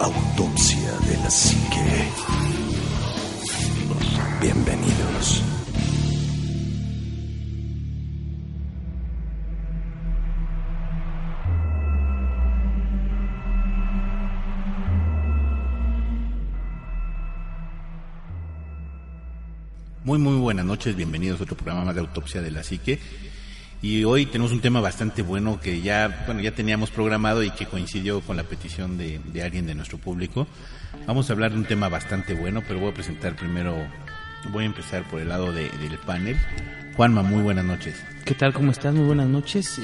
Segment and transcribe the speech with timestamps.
[0.00, 2.12] Autopsia de la psique.
[4.40, 5.42] Bienvenidos.
[20.04, 23.00] Muy, muy buenas noches, bienvenidos a otro programa de Autopsia de la Psique.
[23.80, 27.66] Y hoy tenemos un tema bastante bueno que ya, bueno, ya teníamos programado y que
[27.66, 30.48] coincidió con la petición de, de alguien de nuestro público.
[31.06, 33.76] Vamos a hablar de un tema bastante bueno, pero voy a presentar primero,
[34.50, 36.36] voy a empezar por el lado de- del panel.
[36.96, 38.02] Juanma, muy buenas noches.
[38.24, 38.52] ¿Qué tal?
[38.52, 38.92] ¿Cómo estás?
[38.92, 39.78] Muy buenas noches.
[39.78, 39.82] Eh,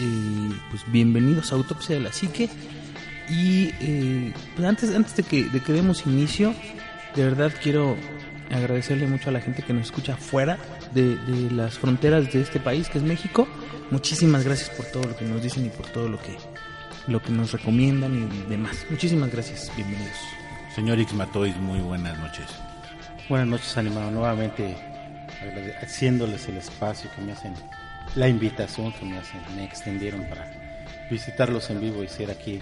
[0.70, 2.51] pues bienvenidos a Autopsia de la Psique.
[3.31, 6.53] Y eh, pues antes, antes de, que, de que demos inicio,
[7.14, 7.97] de verdad quiero
[8.51, 10.58] agradecerle mucho a la gente que nos escucha fuera
[10.92, 13.47] de, de las fronteras de este país, que es México.
[13.98, 16.37] Muchísimas gracias por todo lo que nos dicen y por todo lo que,
[17.06, 18.84] lo que nos recomiendan y demás.
[18.91, 19.70] Muchísimas gracias.
[19.77, 20.17] Bienvenidos.
[20.75, 22.47] Señor Ixmatois, muy buenas noches.
[23.28, 24.11] Buenas noches, animado.
[24.11, 24.77] Nuevamente
[25.81, 27.55] haciéndoles el espacio que me hacen,
[28.17, 30.51] la invitación que me hacen, me extendieron para
[31.08, 32.58] visitarlos en vivo y ser aquí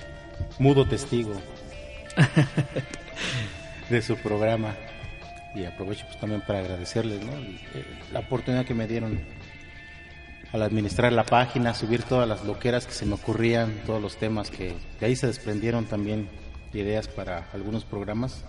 [0.58, 1.41] mudo testigo
[3.89, 4.74] de su programa.
[5.55, 7.58] Y aprovecho pues, también para agradecerles el-
[8.12, 9.19] la oportunidad que me dieron
[10.53, 14.50] al administrar la página, subir todas las loqueras que se me ocurrían, todos los temas
[14.50, 16.28] que de ahí se desprendieron también
[16.75, 18.45] ideas para algunos programas.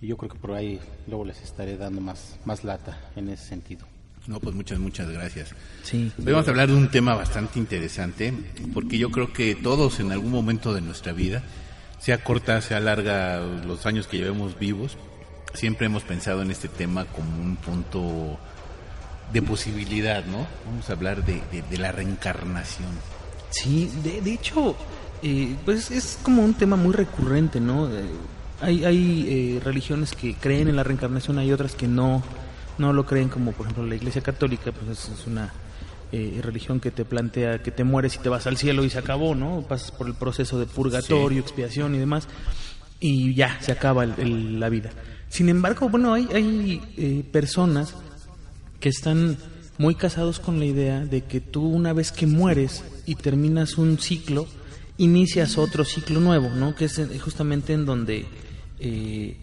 [0.00, 3.44] Y yo creo que por ahí luego les estaré dando más, más lata en ese
[3.44, 3.86] sentido.
[4.26, 5.54] No, pues muchas, muchas gracias.
[5.82, 6.12] Sí.
[6.18, 8.32] Hoy vamos a hablar de un tema bastante interesante,
[8.72, 11.42] porque yo creo que todos en algún momento de nuestra vida,
[11.98, 14.96] sea corta, sea larga, los años que llevemos vivos,
[15.52, 18.38] siempre hemos pensado en este tema como un punto
[19.32, 20.46] de posibilidad, ¿no?
[20.66, 22.88] Vamos a hablar de, de- de la reencarnación.
[23.50, 24.76] Sí, de, de hecho,
[25.22, 27.88] eh, pues es como un tema muy recurrente, ¿no?
[27.88, 28.04] Eh,
[28.60, 29.26] hay hay
[29.56, 32.22] eh, religiones que creen en la reencarnación, hay otras que no,
[32.78, 35.52] no lo creen, como por ejemplo la Iglesia Católica, pues es, es una
[36.12, 38.98] eh, religión que te plantea que te mueres y te vas al cielo y se
[38.98, 39.62] acabó, ¿no?
[39.68, 41.48] Pasas por el proceso de purgatorio, Sí.
[41.48, 42.26] expiación y demás,
[42.98, 44.90] y ya, se acaba el- el- la vida.
[45.28, 47.94] Sin embargo, bueno, hay, hay eh, personas
[48.80, 49.36] que están
[49.78, 53.98] muy casados con la idea de que tú una vez que mueres y terminas un
[53.98, 54.46] ciclo,
[54.98, 56.74] inicias otro ciclo nuevo, ¿no?
[56.74, 58.26] Que es justamente en donde
[58.78, 59.36] eh,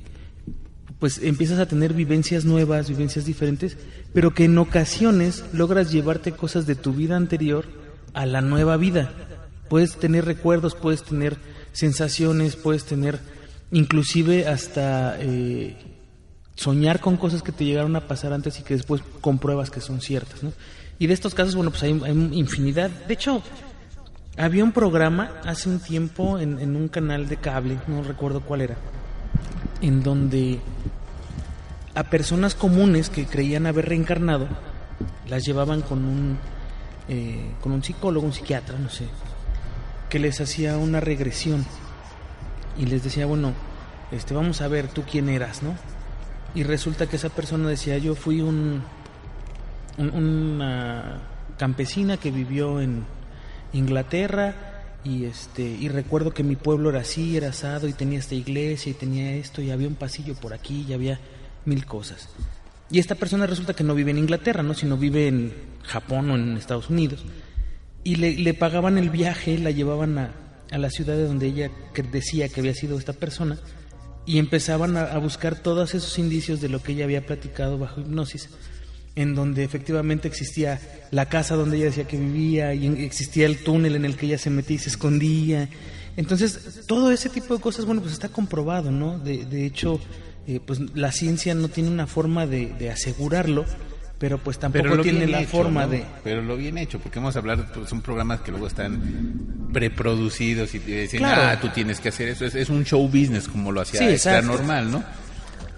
[0.99, 3.77] pues empiezas a tener vivencias nuevas, vivencias diferentes,
[4.13, 7.65] pero que en ocasiones logras llevarte cosas de tu vida anterior
[8.13, 9.11] a la nueva vida.
[9.69, 11.37] Puedes tener recuerdos, puedes tener
[11.71, 13.19] sensaciones, puedes tener
[13.71, 15.77] inclusive hasta eh,
[16.57, 20.01] soñar con cosas que te llegaron a pasar antes y que después compruebas que son
[20.01, 20.51] ciertas, ¿no?
[20.99, 22.89] Y de estos casos, bueno, pues hay, hay infinidad.
[22.89, 23.43] De hecho,
[24.37, 28.75] había un programa hace un tiempo en, un canal de cable, no recuerdo cuál era,
[29.81, 30.59] en donde
[31.95, 34.47] a personas comunes que creían haber reencarnado
[35.27, 36.37] las llevaban con un
[37.09, 39.05] eh, con un psicólogo, un psiquiatra, no sé,
[40.09, 41.65] que les hacía una regresión
[42.77, 43.53] y les decía, bueno,
[44.11, 45.73] este, vamos a ver tú quién eras, ¿no?
[46.55, 48.81] Y resulta que esa persona decía, yo fui un,
[49.97, 51.21] un- una
[51.57, 53.03] campesina que vivió en
[53.73, 54.55] Inglaterra
[55.03, 58.89] y este y recuerdo que mi pueblo era así, era asado y tenía esta iglesia
[58.91, 61.19] y tenía esto y había un pasillo por aquí y había
[61.65, 62.29] mil cosas.
[62.89, 64.73] Y esta persona resulta que no vive en Inglaterra, ¿no?
[64.73, 65.53] sino vive en
[65.83, 67.25] Japón o en Estados Unidos.
[68.03, 70.31] Y le, le pagaban el viaje, la llevaban a,
[70.71, 71.69] a la ciudad de donde ella
[72.11, 73.57] decía que había sido esta persona
[74.27, 78.49] y empezaban a, buscar todos esos indicios de lo que ella había platicado bajo hipnosis,
[79.15, 80.79] en donde efectivamente existía
[81.11, 84.37] la casa donde ella decía que vivía y existía el túnel en el que ella
[84.37, 85.69] se metía y se escondía.
[86.17, 89.17] Entonces, todo ese tipo de cosas, bueno, pues está comprobado, ¿no?
[89.17, 89.99] De, de hecho,
[90.45, 93.65] eh, pues la ciencia no tiene una forma de asegurarlo,
[94.19, 95.89] pero pues tampoco lo tiene la hecho, forma ¿no?
[95.89, 96.03] de...
[96.23, 100.73] Pero lo bien hecho, porque vamos a hablar, pues, son programas que luego están preproducidos
[100.75, 101.41] y te dicen, Claro.
[101.43, 102.45] ah, tú tienes que hacer eso.
[102.45, 104.41] Es, es un show business como lo hacía Sí, Extra.
[104.41, 105.03] Normal, ¿no?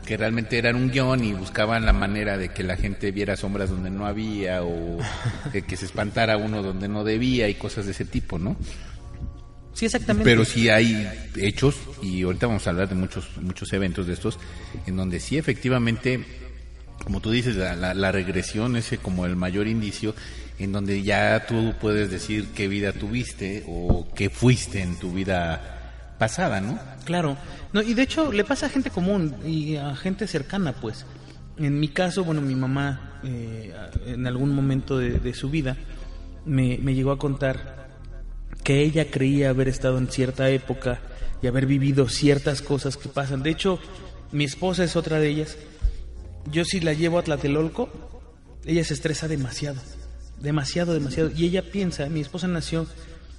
[0.05, 3.69] Que realmente eran un guion y buscaban la manera de que la gente viera sombras
[3.69, 4.97] donde no había o
[5.53, 8.55] de que se espantara uno donde no debía y cosas de ese tipo, ¿no?
[9.73, 10.29] Sí, exactamente.
[10.29, 11.07] Pero sí hay
[11.37, 14.37] hechos, y ahorita vamos a hablar de muchos, muchos eventos de estos,
[14.87, 16.25] en donde sí efectivamente,
[17.03, 20.13] como tú dices, la, regresión es como el mayor indicio,
[20.57, 26.15] en donde ya tú puedes decir qué vida tuviste o qué fuiste en tu vida
[26.17, 26.79] pasada, ¿no?
[27.05, 27.37] Claro.
[27.71, 31.05] No, y de hecho le pasa a gente común y a gente cercana, pues.
[31.57, 33.73] En mi caso, bueno, mi mamá eh,
[34.05, 35.77] en algún momento de, de su vida
[36.45, 37.89] me, me llegó a contar
[38.63, 40.99] que ella creía haber estado en cierta época
[41.41, 43.43] y haber vivido ciertas cosas que pasan.
[43.43, 43.79] De hecho,
[44.31, 45.57] mi esposa es otra de ellas.
[46.51, 47.89] Yo si la llevo a Tlatelolco,
[48.65, 49.81] ella se estresa demasiado,
[50.39, 51.31] demasiado, demasiado.
[51.35, 52.87] Y ella piensa, mi esposa nació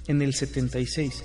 [0.07, 1.23] en el 76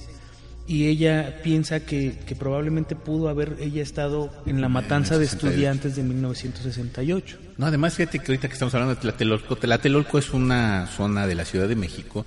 [0.69, 5.47] y ella piensa que, que probablemente pudo haber ella estado en la matanza de 68.
[5.47, 7.39] estudiantes de 1968.
[7.57, 11.35] No, además fíjate que ahorita que estamos hablando de Tlatelolco, Tlatelolco es una zona de
[11.37, 12.27] la Ciudad de México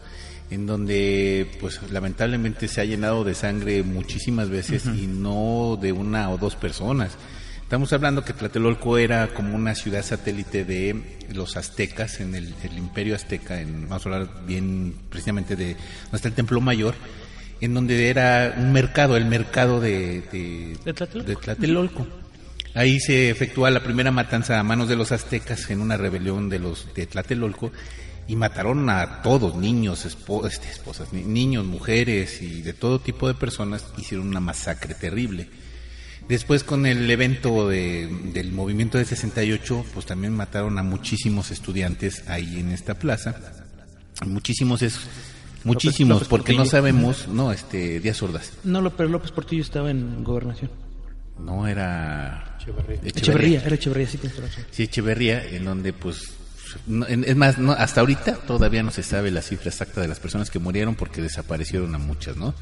[0.49, 6.31] en donde pues lamentablemente se ha llenado de sangre muchísimas veces y no de una
[6.31, 7.11] o dos personas.
[7.69, 12.77] Estamos hablando que Tlatelolco era como una ciudad satélite de los aztecas, en el, el
[12.79, 16.95] imperio azteca, en, vamos a hablar bien precisamente de donde está el Templo Mayor,
[17.61, 21.29] en donde era un mercado, el mercado de, de, ¿De Tlatelolco?
[21.29, 22.07] de Tlatelolco.
[22.73, 26.57] Ahí se efectúa la primera matanza a manos de los aztecas en una rebelión de
[26.57, 27.71] los de Tlatelolco
[28.27, 33.27] y mataron a todos, niños, espo- este, esposas, ni- niños, mujeres y de todo tipo
[33.27, 35.49] de personas, hicieron una masacre terrible.
[36.29, 42.23] Después con el evento de- del movimiento de 68, pues también mataron a muchísimos estudiantes
[42.29, 43.35] ahí en esta plaza.
[44.25, 44.99] Muchísimos es
[45.63, 48.51] muchísimos López porque no sabemos, no, este Díaz Sordas.
[48.63, 50.69] No, lo- pero López Portillo estaba en gobernación.
[51.39, 52.99] No era Echeverría.
[53.03, 54.63] Echeverría, era Echeverría, sí tienes razón.
[54.71, 56.33] Sí, Echeverría, en donde pues
[56.87, 60.19] no- es más, no, hasta ahorita todavía no se sabe la cifra exacta de las
[60.19, 62.53] personas que murieron porque desaparecieron a muchas, ¿no?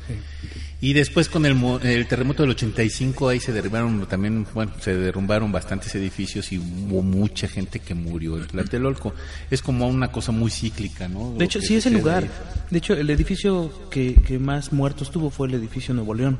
[0.79, 5.51] Y después con el, el terremoto del 85 ahí se derribaron también, bueno, se derrumbaron
[5.51, 9.13] bastantes edificios y hubo mucha gente que murió en Tlatelolco.
[9.49, 11.33] Es como una cosa muy cíclica, ¿no?
[11.35, 12.23] De hecho, sí es el lugar.
[12.23, 12.29] ahí.
[12.69, 16.37] De hecho, el edificio que, que más muertos tuvo fue el edificio Nuevo León.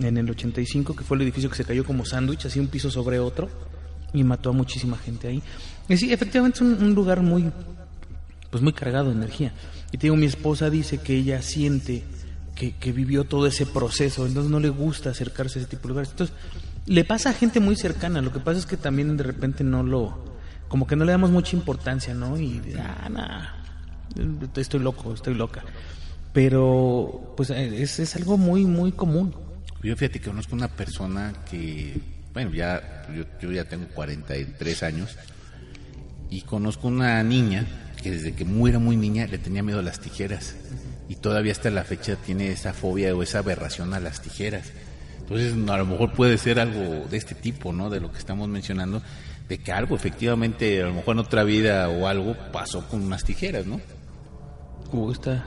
[0.00, 2.90] En el 85, que fue el edificio que se cayó como sándwich, así un piso
[2.90, 3.48] sobre otro,
[4.12, 5.42] y mató a muchísima gente ahí.
[5.96, 7.50] Sí, efectivamente es un, un lugar muy,
[8.50, 9.52] pues muy cargado de energía.
[9.92, 12.02] Y te digo, mi esposa dice que ella siente
[12.54, 15.88] que, que vivió todo ese proceso, entonces no le gusta acercarse a ese tipo de
[15.88, 16.10] lugares.
[16.10, 16.34] Entonces,
[16.86, 19.82] le pasa a gente muy cercana, lo que pasa es que también de repente no
[19.82, 20.32] lo,
[20.68, 22.38] como que no le damos mucha importancia, ¿no?
[22.38, 25.62] Y, ah, nah, estoy loco, estoy loca.
[26.32, 29.34] Pero, pues eh, es, es algo muy, muy común.
[29.82, 32.00] Yo fíjate que conozco una persona que,
[32.32, 35.16] bueno, ya, yo, yo ya tengo 43 años
[36.32, 37.66] y conozco una niña
[38.02, 40.56] que desde que muy era muy niña le tenía miedo a las tijeras
[41.08, 44.72] y todavía hasta la fecha tiene esa fobia o esa aberración a las tijeras.
[45.20, 47.90] Entonces, a lo mejor puede ser algo de este tipo, ¿no?
[47.90, 49.02] De lo que estamos mencionando,
[49.46, 53.24] de que algo efectivamente, a lo mejor en otra vida o algo pasó con unas
[53.24, 53.78] tijeras, ¿no?
[54.90, 55.44] Gusta.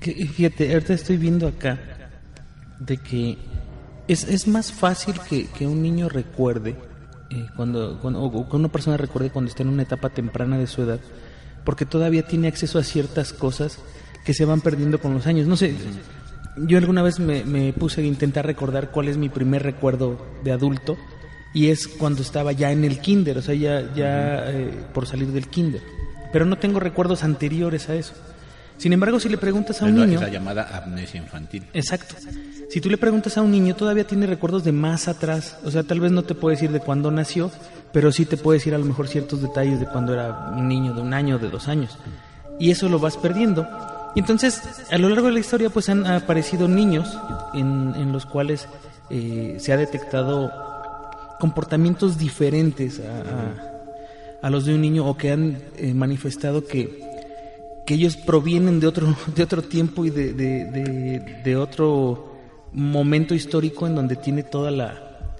[0.00, 1.78] Que, fíjate, ahorita estoy viendo acá
[2.78, 3.38] de que
[4.06, 6.76] es, es más fácil que, que un niño recuerde,
[7.30, 10.66] eh, cuando, cuando, o que una persona recuerde cuando está en una etapa temprana de
[10.66, 11.00] su edad,
[11.64, 13.78] porque todavía tiene acceso a ciertas cosas
[14.24, 15.46] que se van perdiendo con los años.
[15.46, 15.74] No sé,
[16.56, 20.96] yo alguna vez me, puse a intentar recordar cuál es mi primer recuerdo de adulto
[21.54, 25.28] y es cuando estaba ya en el kinder, o sea, ya, ya eh, por salir
[25.28, 25.82] del kinder.
[26.32, 28.14] Pero no tengo recuerdos anteriores a eso.
[28.78, 30.14] Sin embargo, si le preguntas a un Es niño...
[30.20, 31.64] es la llamada amnesia infantil.
[31.74, 32.14] Exacto.
[32.70, 35.56] Si tú le preguntas a un niño, todavía tiene recuerdos de más atrás.
[35.64, 37.50] O sea, tal vez no te puede decir de cuándo nació,
[37.92, 40.94] pero sí te puede decir a lo mejor ciertos detalles de cuando era un niño
[40.94, 41.98] de un año, de dos años.
[42.60, 43.66] Y eso lo vas perdiendo.
[44.14, 47.08] Y entonces, a lo largo de la historia, pues han aparecido niños
[47.54, 48.68] en, en los cuales
[49.10, 50.52] eh, se ha detectado
[51.40, 53.20] comportamientos diferentes a,
[54.42, 57.02] a- a los de un niño o que han eh, manifestado que,
[57.88, 62.34] que ellos provienen de otro, de otro tiempo y de, de, de- otro
[62.70, 65.30] momento histórico en donde tiene toda la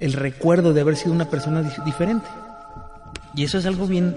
[0.00, 2.26] el recuerdo de haber sido una persona dif- diferente.
[3.36, 4.16] Y eso es algo bien,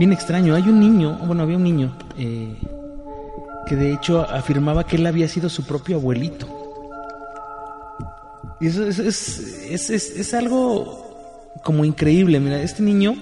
[0.00, 0.56] bien extraño.
[0.56, 2.56] Hay un niño, bueno, había un niño eh,
[3.68, 6.48] que de hecho afirmaba que él había sido su propio abuelito.
[8.60, 9.38] Y eso es, es,
[9.70, 11.06] es, es- es algo
[11.62, 12.40] como increíble.
[12.40, 13.14] Mira, este niño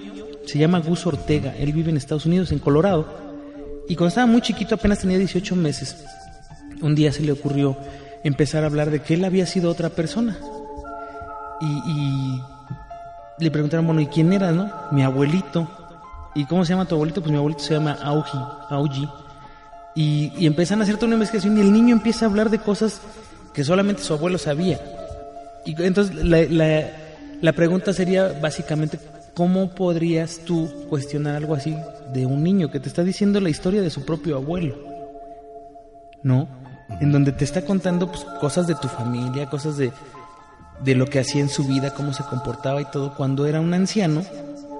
[0.47, 1.53] se llama Gus Ortega.
[1.55, 3.20] Él vive en Estados Unidos, en Colorado.
[3.91, 5.97] Y cuando estaba muy chiquito, apenas tenía 18 meses,
[6.81, 7.75] un día se le ocurrió
[8.23, 10.37] empezar a hablar de que él había sido otra persona.
[11.59, 12.41] Y,
[13.37, 14.71] le preguntaron, bueno, ¿y quién era, no?
[14.91, 15.69] Mi abuelito.
[16.35, 17.19] ¿Y cómo se llama tu abuelito?
[17.19, 18.37] Pues mi abuelito se llama Auji,
[18.69, 19.09] Auji.
[19.93, 22.59] Y, y empiezan a hacer toda una investigación y el niño empieza a hablar de
[22.59, 23.01] cosas
[23.53, 24.79] que solamente su abuelo sabía.
[25.65, 28.99] Y entonces la pregunta sería básicamente,
[29.33, 31.75] ¿cómo podrías tú cuestionar algo así
[32.13, 34.75] de un niño que te está diciendo la historia de su propio abuelo?
[36.23, 36.47] ¿No?
[36.99, 39.91] En donde te está contando pues, cosas de tu familia, cosas de,
[40.83, 43.73] de lo que hacía en su vida, cómo se comportaba y todo, cuando era un
[43.73, 44.23] anciano,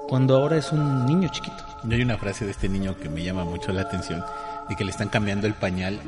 [0.08, 1.64] cuando ahora es un niño chiquito.
[1.84, 4.22] Yo hay una frase de este niño que me llama mucho la atención,
[4.68, 5.98] de que le están cambiando el pañal,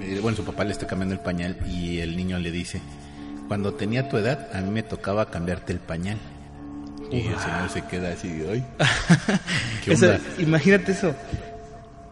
[0.00, 2.80] eh, bueno, su papá le está cambiando el pañal y el niño le dice,
[3.48, 6.18] cuando tenía tu edad, a mí me tocaba cambiarte el pañal.
[7.10, 8.64] Y el señor se queda así, ¡ay!
[9.84, 10.20] ¿Qué Eso- onda?
[10.38, 11.14] imagínate eso.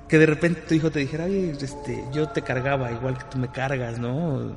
[0.08, 3.38] Que de repente tu hijo te dijera, oye, este, yo te cargaba igual que tú
[3.38, 4.54] me cargas, ¿no?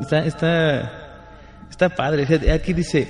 [0.00, 0.92] Está, está,
[1.70, 2.26] está padre.
[2.52, 3.08] Aquí dice,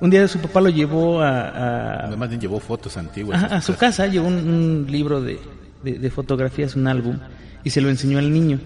[0.00, 3.42] un día su papá lo llevó a, a- Además bien llevó fotos antiguas.
[3.44, 5.38] Ajá, a su casa, llevó un, un libro de,
[5.82, 7.18] de- de fotografías, un álbum,
[7.62, 8.58] y se lo enseñó al niño.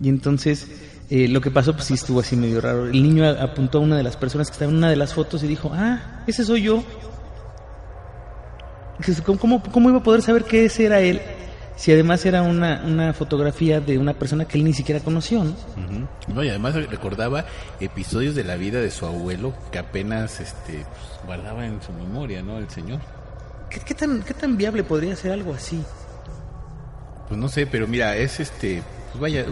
[0.00, 0.66] Y entonces
[1.10, 2.86] eh, lo que pasó, pues sí estuvo así medio raro.
[2.86, 5.42] El niño apuntó a una de las personas que estaba en una de las fotos
[5.42, 6.82] y dijo, ah, ese soy yo.
[9.38, 11.20] ¿Cómo, cómo, iba a poder saber que ese era él?
[11.76, 15.54] Si además era una, una fotografía de una persona que él ni siquiera conoció, ¿no?
[16.32, 17.44] No, y además recordaba
[17.80, 22.42] episodios de la vida de su abuelo que apenas este, pues, guardaba en su memoria,
[22.42, 22.58] ¿no?
[22.58, 23.00] El señor.
[23.68, 25.82] ¿Qué, qué tan, ¿Qué tan viable podría ser algo así?
[27.28, 29.44] Pues no sé, pero mira, es este, pues vaya,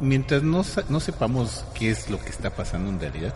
[0.00, 3.34] mientras no, no sepamos qué es lo que está pasando en realidad,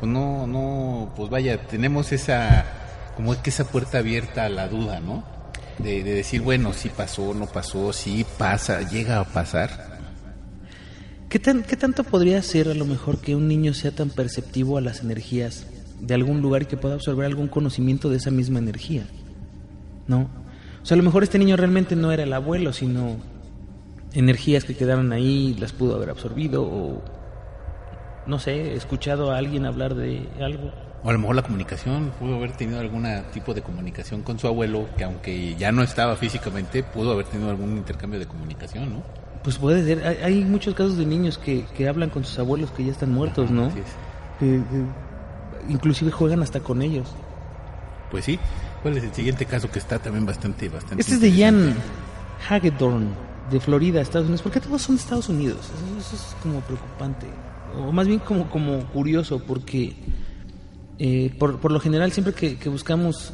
[0.00, 2.64] pues no, no, pues vaya, tenemos esa,
[3.16, 5.24] como que esa puerta abierta a la duda, ¿no?
[5.78, 9.94] De, de decir, bueno, sí pasó, no pasó, sí pasa, llega a pasar.
[11.28, 14.80] ¿Qué, ¿Qué tanto podría ser a lo mejor que un niño sea tan perceptivo a
[14.80, 15.66] las energías
[16.00, 19.04] de algún lugar y que pueda absorber algún conocimiento de esa misma energía?
[20.06, 20.28] ¿No?
[20.82, 23.16] O sea, a lo mejor este niño realmente no era el abuelo, sino
[24.14, 27.02] energías que quedaron ahí, las pudo haber absorbido o,
[28.26, 30.72] no sé, escuchado a alguien hablar de algo.
[31.02, 34.46] O a lo mejor la comunicación, pudo haber tenido algún tipo de comunicación con su
[34.46, 39.02] abuelo, que aunque ya no estaba físicamente, pudo haber tenido algún intercambio de comunicación, ¿no?
[39.42, 42.70] Pues puede ser, hay, hay muchos casos de niños que, que hablan con sus abuelos
[42.70, 43.66] que ya están muertos, ¿no?
[43.66, 43.84] Así es.
[44.40, 47.08] Que- que inclusive juegan hasta con ellos.
[48.10, 48.38] Pues sí.
[48.82, 51.32] ¿Cuál es el siguiente caso que está también bastante, bastante Este es de?
[51.32, 51.74] Jan
[52.48, 53.08] Hagedorn,
[53.50, 54.42] de Florida, Estados Unidos.
[54.42, 55.58] ¿Por qué todos son de Estados Unidos?
[55.98, 57.26] Eso, eso es como preocupante.
[57.76, 59.94] O más bien como, como curioso, porque
[60.98, 63.32] eh, por, por lo general siempre que, que buscamos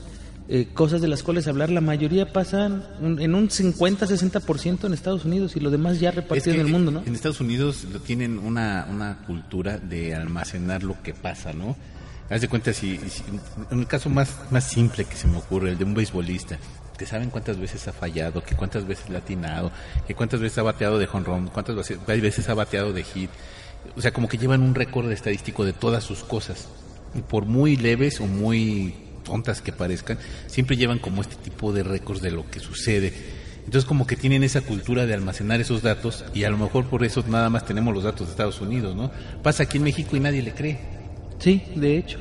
[0.48, 5.24] eh, cosas de las cuales hablar, la mayoría pasan un- en un 50-60% en Estados
[5.24, 7.02] Unidos y lo demás ya Es repartido que en el mundo, ¿no?
[7.06, 11.76] En Estados Unidos tienen una, una cultura de almacenar lo que pasa, ¿no?
[12.30, 13.22] Haz de cuenta, si, si-
[13.70, 16.58] en el caso más, más simple que se me ocurre, el de un beisbolista,
[17.00, 19.72] que saben cuántas veces ha fallado, que cuántas veces ha atinado,
[20.06, 23.30] que cuántas veces ha bateado de jonrón, cuántas veces ha bateado de hit.
[23.96, 26.68] O sea, como que llevan un récord estadístico de todas sus cosas.
[27.14, 31.84] Y por muy leves o muy tontas que parezcan, siempre llevan como este tipo de
[31.84, 33.14] récords de lo que sucede.
[33.64, 37.02] Entonces como que tienen esa cultura de almacenar esos datos y a lo mejor por
[37.02, 39.10] eso nada más tenemos los datos de Estados Unidos, ¿no?
[39.42, 40.78] Pasa aquí en México y nadie le cree.
[41.38, 42.18] Sí, de hecho.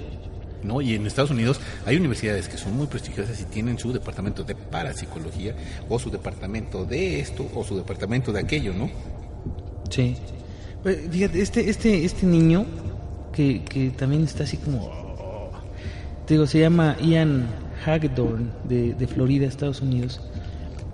[0.64, 0.82] ¿No?
[0.82, 4.56] Y en Estados Unidos hay universidades que son muy prestigiosas y tienen su departamento de
[4.56, 5.56] parapsicología
[5.88, 8.90] o su departamento de esto o su departamento de aquello, ¿no?
[9.90, 10.16] Sí.
[10.84, 12.66] Pues, Fíjate, este, este, este niño
[13.34, 15.10] que, que también está así como...
[16.26, 17.48] Te digo, se llama Ian
[17.86, 20.22] Hagedorn de, de Florida, Estados Unidos.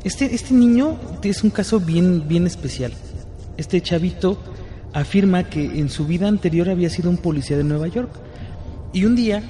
[0.04, 2.94] Este, este niño es un caso bien, bien especial.
[3.58, 4.38] Este chavito
[4.94, 8.12] afirma que en su vida anterior había sido un policía de Nueva York.
[8.96, 9.44] Y un día,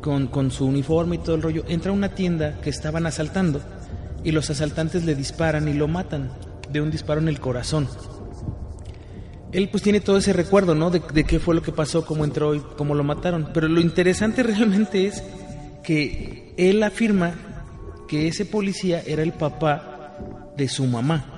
[0.00, 3.60] con, con su uniforme y todo el rollo, entra a una tienda que estaban asaltando
[4.22, 6.30] y los asaltantes le disparan y lo matan
[6.70, 7.88] de un disparo en el corazón.
[9.50, 10.90] Él pues tiene todo ese recuerdo, ¿no?
[10.90, 13.50] De, de qué fue lo que pasó, cómo entró y cómo lo mataron.
[13.52, 15.24] Pero lo interesante realmente es
[15.82, 17.34] que él afirma
[18.06, 21.36] que ese policía era el papá de su mamá.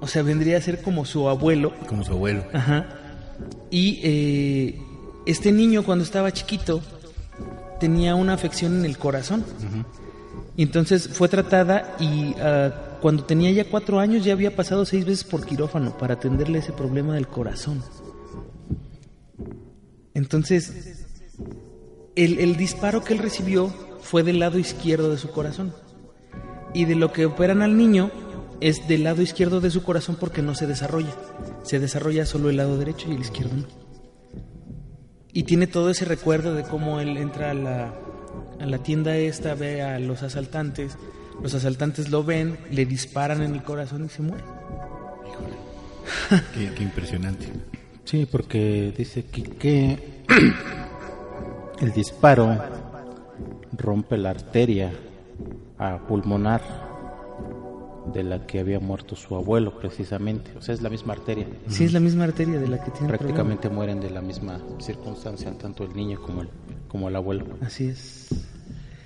[0.00, 1.74] O sea, vendría a ser como su abuelo.
[1.88, 2.44] Como su abuelo.
[2.52, 2.86] Ajá.
[3.68, 4.85] Y eh,
[5.26, 6.80] este niño cuando estaba chiquito
[7.80, 9.44] tenía una afección en el corazón.
[10.56, 15.04] Y entonces fue tratada y ah, cuando tenía ya cuatro años ya había pasado seis
[15.04, 17.82] veces por quirófano para atenderle ese problema del corazón.
[20.14, 21.04] Entonces,
[22.14, 23.68] el, el disparo que él recibió
[24.00, 25.74] fue del lado izquierdo de su corazón.
[26.72, 28.10] Y de lo que operan al niño
[28.60, 31.14] es del lado izquierdo de su corazón porque no se desarrolla.
[31.62, 33.85] Se desarrolla solo el lado derecho y el izquierdo no.
[35.36, 37.92] Y tiene todo ese recuerdo de cómo él entra a la,
[38.58, 40.96] a la tienda esta, ve a los asaltantes,
[41.42, 44.42] Los asaltantes lo ven, le disparan en el corazón y se muere.
[46.54, 47.48] Qué, qué impresionante.
[48.04, 50.22] Sí, porque dice que, que
[51.82, 52.56] el disparo
[53.76, 54.90] rompe la arteria
[55.76, 56.85] a pulmonar
[58.12, 60.52] de la que había muerto su abuelo precisamente.
[60.56, 61.46] O sea, es la misma arteria.
[61.68, 65.52] Sí, es la misma arteria de la que tiene Prácticamente mueren de la misma circunstancia,
[65.58, 66.48] tanto el niño como el,
[66.88, 67.46] como el abuelo.
[67.60, 68.28] Así es.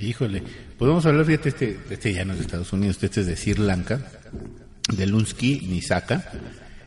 [0.01, 0.43] Híjole,
[0.79, 3.55] podemos hablar, fíjate, este, este ya no es de Estados Unidos, este es de Sri
[3.55, 4.01] Lanka,
[4.97, 6.25] de Lunsky Nisaka,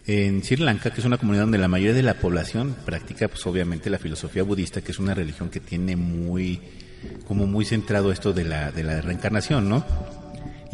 [0.08, 3.46] en Sri Lanka, que es una comunidad donde la mayoría de la población practica, pues
[3.46, 6.60] obviamente, la filosofía budista, que es una religión que tiene muy,
[7.27, 9.86] como muy centrado esto de la, de la reencarnación, ¿no?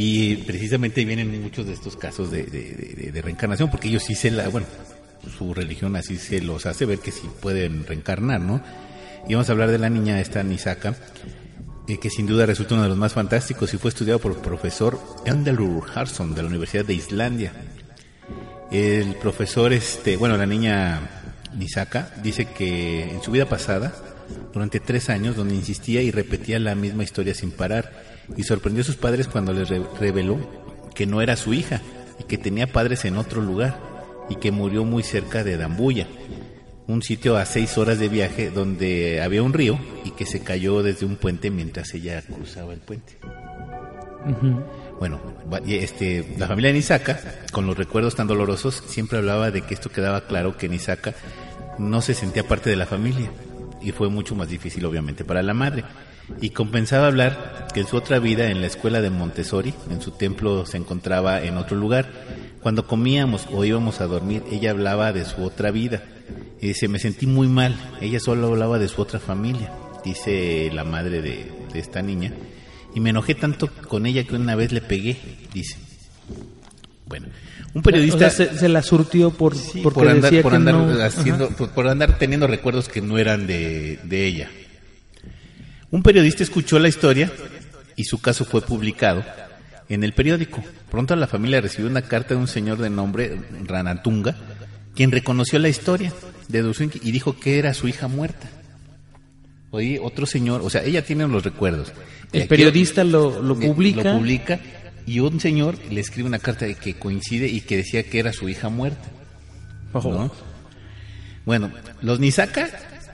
[0.01, 4.65] Y precisamente vienen muchos de estos casos de, reencarnación, porque ellos sí se la, bueno,
[5.37, 8.63] su religión así se los hace ver que sí pueden reencarnar, ¿no?
[9.27, 10.95] Y vamos a hablar de la niña esta Nisaka,
[11.89, 14.37] eh, que sin duda resulta uno de los más fantásticos y fue estudiado por el
[14.37, 17.51] profesor Andrew Harson de la Universidad de Islandia.
[18.71, 21.01] El profesor, este, bueno, la niña
[21.57, 23.93] Nisaka dice que en su vida pasada,
[24.53, 28.85] durante tres años, donde insistía y repetía la misma historia sin parar, y sorprendió a
[28.85, 30.37] sus padres cuando les re- reveló
[30.95, 31.81] que no era su hija
[32.19, 33.79] y que tenía padres en otro lugar
[34.29, 36.07] y que murió muy cerca de Dambuya,
[36.87, 40.81] un sitio a seis horas de viaje donde había un río y que se cayó
[40.83, 43.13] desde un puente mientras ella cruzaba el puente.
[44.99, 45.19] Bueno,
[45.67, 47.19] este, la familia de Nisaka,
[47.51, 51.13] con los recuerdos tan dolorosos, siempre hablaba de que esto quedaba claro que Nisaka
[51.77, 53.29] no se sentía parte de la familia
[53.81, 55.83] y fue mucho más difícil obviamente para la madre.
[56.41, 60.11] Y compensaba hablar que en su otra vida en la escuela de Montessori, en su
[60.11, 62.07] templo se encontraba en otro lugar.
[62.61, 66.03] Cuando comíamos o íbamos a dormir, ella hablaba de su otra vida.
[66.61, 69.71] Y dice, me sentí muy mal, ella solo hablaba de su otra familia,
[70.03, 72.33] dice la madre de, de esta niña.
[72.93, 75.17] Y me enojé tanto con ella que una vez le pegué,
[75.53, 75.88] dice.
[77.09, 77.27] Bueno,
[77.73, 78.27] un periodista...
[78.27, 80.75] O sea, se, se la surtió por, Sí, porque por andar, decía por que andar
[80.75, 84.49] no- haciendo, por, por andar teniendo recuerdos que no eran de, de ella.
[85.91, 87.31] Un periodista escuchó la historia
[87.95, 89.23] y su caso fue publicado
[89.89, 90.63] en el periódico.
[90.91, 94.35] Pronto la familia recibió una carta de un señor de nombre Ranatunga,
[94.95, 96.13] quien reconoció la historia
[96.47, 98.47] de Dusuinki y dijo que era su hija muerta.
[99.71, 101.91] Oye, otro señor, o sea, ella tiene los recuerdos.
[102.31, 104.03] El periodista lo, lo publica.
[104.03, 104.59] Lo publica
[105.09, 108.31] y un señor le escribe una carta de que coincide y que decía que era
[108.31, 109.09] su hija muerta.
[109.91, 110.11] Ojo.
[110.11, 110.31] ¿no?
[111.45, 111.71] Bueno,
[112.03, 112.69] los Nisaka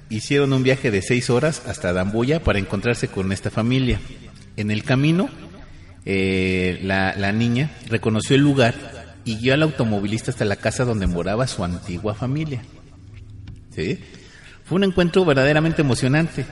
[0.10, 4.02] hicieron un viaje de seis horas hasta Dambuya para encontrarse con esta familia.
[4.58, 5.30] En el camino,
[6.04, 8.76] eh, la, la niña reconoció el lugar
[9.24, 12.62] y guió al automovilista hasta la casa donde moraba su antigua familia.
[13.74, 14.00] ¿Sí?
[14.66, 16.46] Fue un encuentro verdaderamente emocionante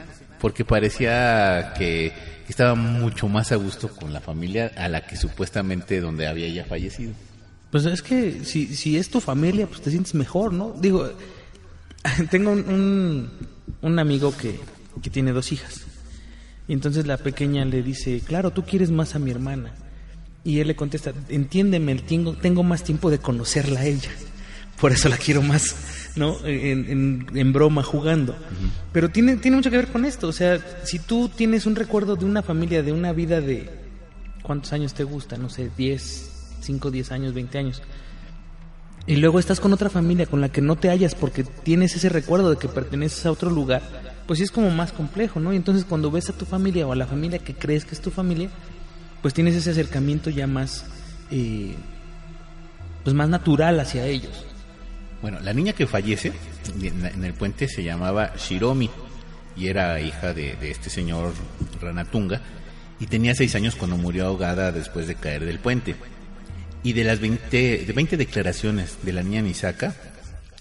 [0.43, 2.11] porque parecía que
[2.49, 6.65] estaba mucho más a gusto con la familia a la que supuestamente donde había ella
[6.65, 7.13] fallecido.
[7.71, 10.75] Pues es que si, es tu familia, pues te sientes mejor, ¿no?
[10.77, 11.09] Digo,
[12.29, 13.29] tengo un, un,
[13.81, 14.59] un amigo que,
[15.01, 15.85] que tiene dos hijas.
[16.67, 19.73] Y entonces la pequeña le dice, claro, tú quieres más a mi hermana.
[20.43, 24.11] Y él le contesta, entiéndeme, tengo, tengo más tiempo de conocerla a ella.
[24.77, 25.73] Por eso la quiero más,
[26.15, 26.37] ¿no?
[26.45, 28.35] En, en, en broma, jugando.
[28.91, 30.27] Pero tiene, tiene mucho que ver con esto.
[30.27, 33.69] O sea, si tú tienes un recuerdo de una familia, de una vida de...
[34.41, 35.37] ¿Cuántos años te gusta?
[35.37, 37.81] No sé, 10, 5, 10 años, 20 años.
[39.05, 42.07] Y luego estás con otra familia con la que no te hallas porque tienes ese
[42.07, 43.81] recuerdo de que perteneces a otro lugar,
[44.27, 45.51] pues sí es como más complejo, ¿no?
[45.51, 48.01] Y entonces cuando ves a tu familia o a la familia que crees que es
[48.01, 48.49] tu familia,
[49.21, 50.85] pues tienes ese acercamiento ya más,
[51.31, 51.75] eh,
[53.03, 54.45] pues más natural hacia ellos.
[55.23, 56.33] Bueno, la niña que fallece
[56.81, 58.89] en el puente se llamaba Shiromi
[59.55, 61.31] y era hija de, este señor
[61.79, 62.41] Ranatunga
[62.99, 65.95] y tenía seis años cuando murió ahogada después de caer del puente.
[66.83, 69.95] Y de las 20, de 20 declaraciones de la niña Nisaka,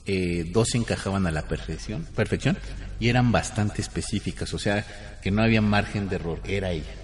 [0.07, 2.57] eh, dos encajaban a la perfección, perfección
[3.01, 4.87] y eran bastante específicas, o sea
[5.21, 6.95] que no había margen de error, era ella.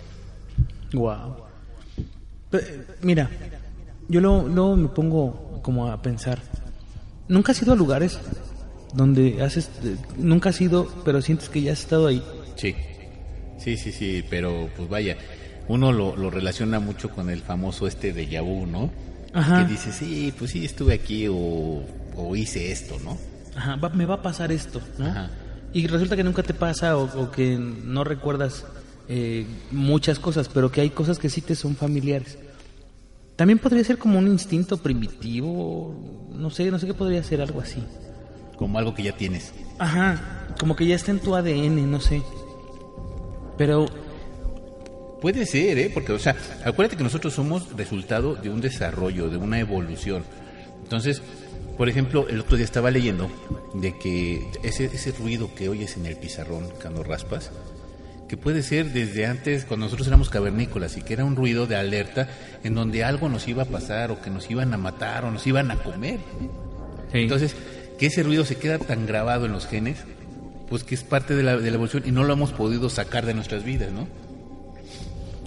[0.93, 1.39] Wow.
[3.03, 3.29] Mira,
[4.09, 6.39] yo luego, luego me pongo como a pensar,
[7.29, 8.19] ¿nunca has ido a lugares
[8.95, 9.71] donde haces,
[10.17, 12.23] nunca has ido, pero sientes que ya has estado ahí?
[12.57, 12.75] Sí,
[13.59, 15.17] sí, sí, sí, pero pues vaya,
[15.69, 18.91] uno lo, lo relaciona mucho con el famoso este de Yahoo, ¿no?
[19.35, 19.65] Ajá.
[19.67, 21.83] Que dice, sí, pues sí, estuve aquí o,
[22.17, 23.19] o hice esto, ¿no?
[23.55, 25.07] Ajá, va- me va a pasar esto, ¿no?
[25.07, 25.31] Ajá.
[25.75, 28.65] Y resulta que nunca te pasa o, o que no recuerdas
[29.09, 32.39] eh, muchas cosas, pero que hay cosas que sí te son familiares.
[33.39, 35.95] También podría ser como un instinto primitivo,
[36.33, 37.81] no sé, no sé qué podría ser algo así.
[38.57, 39.55] Como algo que ya tienes.
[39.79, 42.21] Ajá, como que ya está en tu ADN, no sé.
[43.57, 43.87] Pero
[45.21, 45.91] Puede ser, ¿eh?
[45.95, 50.25] Porque, o sea, acuérdate que nosotros somos resultado de un desarrollo, de una evolución.
[50.83, 51.23] Entonces,
[51.77, 53.31] por ejemplo, el otro día estaba leyendo
[53.75, 57.53] de que ese, ese ruido que oyes en el pizarrón cuando raspas,
[58.29, 61.77] que puede ser desde antes, cuando nosotros éramos cavernícolas, y que era un ruido de
[61.77, 62.29] alerta
[62.63, 65.47] en donde algo nos iba a pasar, o que nos iban a matar, o nos
[65.47, 66.21] iban a comer.
[67.11, 67.21] Sí.
[67.21, 67.57] Entonces,
[67.99, 69.99] que ese ruido se queda tan grabado en los genes,
[70.69, 73.27] pues que es parte de la, de la evolución y no lo hemos podido sacar
[73.27, 74.07] de nuestras vidas, ¿no?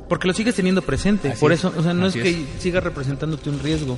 [0.09, 1.29] Porque lo sigues teniendo presente.
[1.29, 3.97] Así Por es, eso, o sea, no es que siga representándote un riesgo,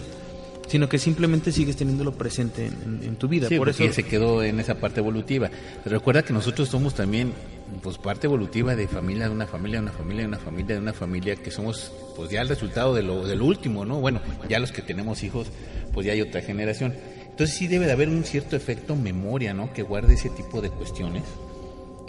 [0.67, 3.47] sino que simplemente sigues teniéndolo presente en, tu vida.
[3.47, 5.49] Sí, Por eso, se quedó en esa parte evolutiva.
[5.85, 7.33] Recuerda que nosotros somos también,
[7.81, 10.81] pues, parte evolutiva de familia, de una familia, de una familia, de una familia, de
[10.81, 13.99] una familia, que somos, pues, ya el resultado de lo, del último, ¿no?
[13.99, 15.47] Bueno, ya los que tenemos hijos,
[15.93, 16.93] pues, ya hay otra generación.
[17.33, 19.73] Entonces sí debe de haber un cierto efecto memoria, ¿no?
[19.73, 21.23] Que guarde ese tipo de cuestiones.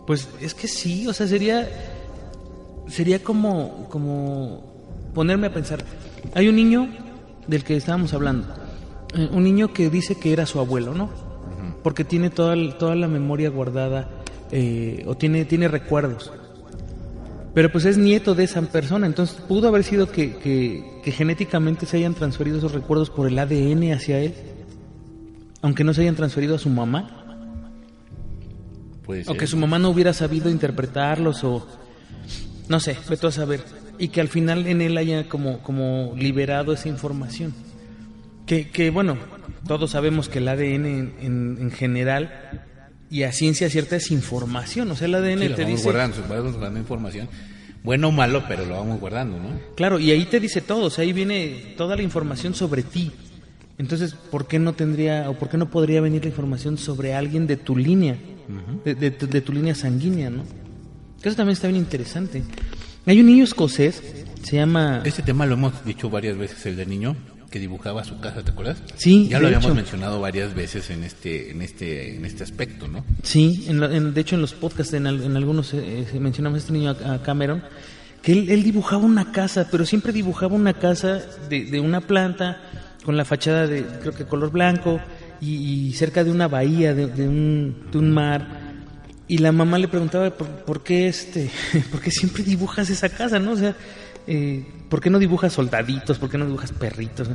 [0.06, 1.66] Pues es que sí, o sea, sería
[2.88, 4.62] sería como como
[5.14, 5.82] ponerme a pensar.
[6.34, 6.88] Hay un niño
[7.46, 8.54] del que estábamos hablando,
[9.14, 11.08] eh, un niño que dice que era su abuelo, ¿no?
[11.82, 14.10] Porque tiene toda toda la memoria guardada
[14.56, 16.30] eh, o tiene tiene recuerdos.
[17.54, 21.86] Pero pues es nieto de esa persona, entonces pudo haber sido que, que, que genéticamente
[21.86, 24.34] se hayan transferido esos recuerdos por el ADN hacia él,
[25.62, 27.20] aunque no se hayan transferido a su mamá.
[29.28, 31.66] O que su mamá no hubiera sabido interpretarlos o
[32.68, 33.60] no sé, vete a saber.
[33.98, 37.52] Y que al final en él haya como, como liberado esa información.
[38.46, 39.16] Que, que bueno,
[39.66, 42.64] todos sabemos que el ADN en, en- en general
[43.14, 44.90] y a ciencia cierta es información.
[44.90, 45.84] O sea, el ADN Sí, lo te vamos dice...
[45.84, 47.28] guardando, vamos guardando información.
[47.84, 49.50] Bueno o malo, pero lo vamos guardando, ¿no?
[49.76, 53.12] Claro, y ahí te dice todo, o sea, ahí viene toda la información sobre ti.
[53.78, 57.46] Entonces, ¿por qué no tendría o por qué no podría venir la información sobre alguien
[57.46, 58.16] de tu línea,
[58.84, 60.42] de, de tu- de tu línea sanguínea, ¿no?
[61.22, 62.42] Que Eso también está bien interesante.
[63.06, 64.02] Hay un niño escocés,
[64.42, 65.02] se llama...
[65.04, 67.16] Este tema lo hemos dicho varias veces, el del niño
[67.54, 68.78] que dibujaba su casa, ¿te acuerdas?
[68.96, 69.76] Sí, Ya lo habíamos hecho.
[69.76, 73.04] mencionado varias veces en este, en este, en este aspecto, ¿no?
[73.22, 76.56] Sí, en en- de hecho en los podcasts, en, al- en algunos eh, eh, mencionamos
[76.56, 77.62] a este niño, a, a Cameron,
[78.22, 82.60] que él, él dibujaba una casa, pero siempre dibujaba una casa de, de una planta
[83.04, 85.00] con la fachada de, creo que color blanco,
[85.40, 85.54] y,
[85.90, 88.48] y cerca de una bahía, de, de un, de un mar.
[89.28, 91.48] Y la mamá le preguntaba por, por qué este,
[91.92, 93.52] por qué siempre dibujas esa casa, ¿no?
[93.52, 93.76] O sea,
[94.26, 96.18] eh, ¿por qué no dibujas soldaditos?
[96.18, 97.28] ¿Por qué no dibujas perritos?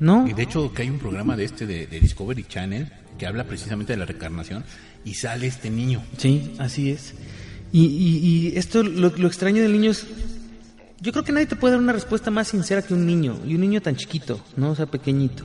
[0.00, 0.26] ¿No?
[0.26, 3.44] Y de hecho que hay un programa de este de, de Discovery Channel que habla
[3.44, 4.64] precisamente de la reencarnación
[5.04, 6.02] y sale este niño.
[6.16, 7.14] Sí, así es.
[7.72, 8.18] Y, y-
[8.52, 10.06] y esto, lo, lo extraño del niño es,
[11.00, 13.54] yo creo que nadie te puede dar una respuesta más sincera que un niño, y
[13.54, 14.70] un niño tan chiquito, ¿no?
[14.70, 15.44] O sea, pequeñito.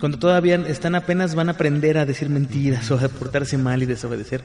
[0.00, 3.86] Cuando todavía están apenas van a aprender a decir mentiras o a portarse mal y
[3.86, 4.42] desobedecer.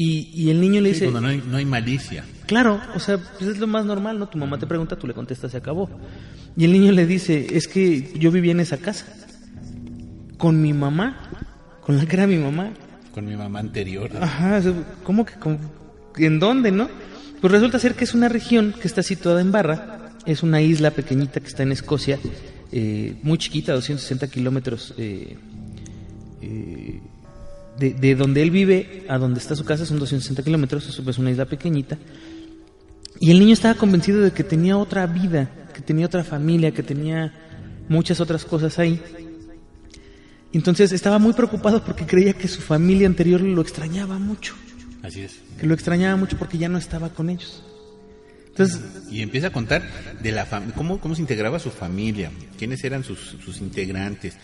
[0.00, 2.24] Y, y el niño le Sí, dice, cuando no hay, no hay malicia.
[2.46, 4.28] Claro, o sea, pues es lo más normal, ¿no?
[4.28, 5.90] Tu mamá te pregunta, tú le contestas, se acabó.
[6.56, 9.06] Y el niño le dice, es que yo vivía en esa casa.
[10.36, 11.30] Con mi mamá,
[11.80, 12.70] con la que era mi mamá.
[13.12, 14.08] Con mi mamá anterior.
[14.20, 15.34] Ajá, o sea, ¿cómo que?
[15.34, 15.58] cómo-
[16.16, 16.88] ¿En dónde, no?
[17.40, 20.92] Pues resulta ser que es una región que está situada en Barra, es una isla
[20.92, 22.18] pequeñita que está en Escocia,
[22.70, 25.36] eh, muy chiquita, 260 kilómetros eh,
[26.40, 27.00] eh,
[27.78, 31.18] de, de donde él vive a donde está su casa, son 260 kilómetros, eso es
[31.18, 31.98] una isla pequeñita.
[33.20, 36.82] Y el niño estaba convencido de que tenía otra vida, que tenía otra familia, que
[36.82, 37.32] tenía
[37.88, 39.00] muchas otras cosas ahí.
[40.52, 44.54] Entonces estaba muy preocupado porque creía que su familia anterior lo extrañaba mucho,
[45.02, 45.40] Así es.
[45.58, 47.62] que lo extrañaba mucho porque ya no estaba con ellos.
[48.48, 49.82] Entonces, Y empieza a contar
[50.20, 54.34] de la cómo, cómo se integraba su familia, quiénes eran sus, sus integrantes,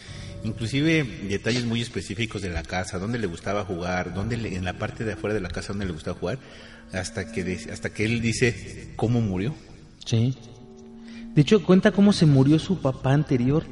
[0.45, 4.75] inclusive detalles muy específicos de la casa, dónde le gustaba jugar, dónde le- en la
[4.75, 6.39] parte de afuera de la casa dónde le gustaba jugar,
[6.93, 9.55] hasta que de- hasta que él dice cómo murió.
[10.05, 10.35] sí.
[11.35, 13.65] De hecho, cuenta cómo se murió su papá anterior.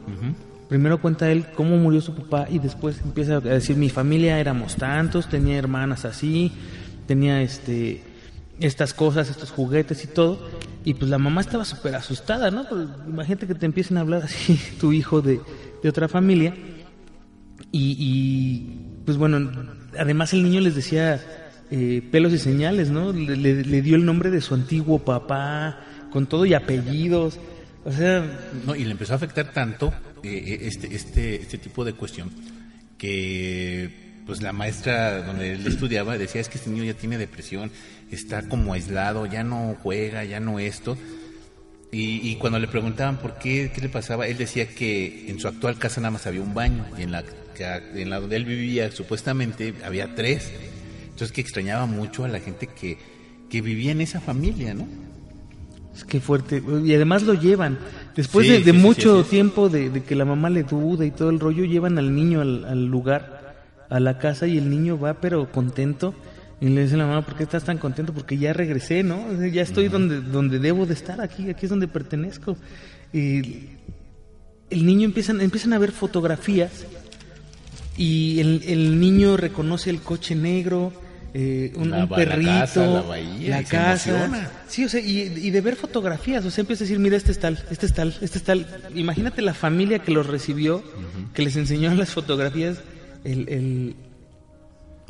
[0.68, 4.74] Primero cuenta él cómo murió su papá y después empieza a decir mi familia éramos
[4.74, 6.50] tantos, tenía hermanas así,
[7.06, 8.02] tenía este
[8.58, 10.44] estas cosas, estos juguetes y todo.
[10.84, 12.68] Y pues la mamá estaba súper asustada, ¿no?
[12.68, 15.40] Pues, imagínate que te empiecen a hablar así tu hijo de,
[15.82, 16.54] de otra familia.
[17.70, 18.66] Y,
[19.04, 19.50] pues bueno,
[19.98, 21.20] además el niño les decía
[21.70, 23.12] eh, pelos y señales, ¿no?
[23.12, 27.38] Le, dio el nombre de su antiguo papá, con todo y apellidos.
[27.84, 28.24] O sea,
[28.66, 29.92] No, y le empezó a afectar tanto
[30.22, 32.30] eh, este, este, este tipo de cuestión
[32.96, 37.72] que pues la maestra donde él estudiaba decía es que este niño ya tiene depresión,
[38.10, 40.96] está como aislado, ya no juega, ya no esto.
[41.94, 45.46] Y, y cuando le preguntaban por qué, qué le pasaba, él decía que en su
[45.46, 48.46] actual casa nada más había un baño y en la, que- en la donde él
[48.46, 50.50] vivía supuestamente había tres.
[51.04, 52.96] Entonces que extrañaba mucho a la gente que,
[53.50, 54.86] que vivía en esa familia, ¿no?
[55.94, 56.62] Es que fuerte.
[56.82, 57.78] Y además lo llevan.
[58.16, 59.28] Después Sí, de, de sí, sí, mucho sí.
[59.28, 62.40] tiempo de, de que la mamá le duda y todo el rollo, llevan al niño
[62.40, 63.54] al, al lugar,
[63.90, 66.14] a la casa, y el niño va pero contento.
[66.62, 68.14] Y le dice la mamá, ¿por qué estás tan contento?
[68.14, 69.26] Porque ya regresé, ¿no?
[69.46, 72.56] Ya estoy donde, donde debo de estar, aquí, aquí es donde pertenezco.
[73.12, 73.66] Y
[74.70, 76.70] el niño empiezan, empiezan a ver fotografías
[77.96, 80.92] y el, el niño reconoce el coche negro,
[81.34, 84.50] eh, un, La un ba- la perrito, casa, la bahía, casa.
[84.68, 87.32] Sí, o sea, y, y de ver fotografías, o sea, empieza a decir, mira, este
[87.32, 88.66] es tal, este es tal, este es tal.
[88.94, 90.82] Imagínate la familia que los recibió,
[91.34, 92.78] que les enseñó las fotografías,
[93.24, 93.94] el, el-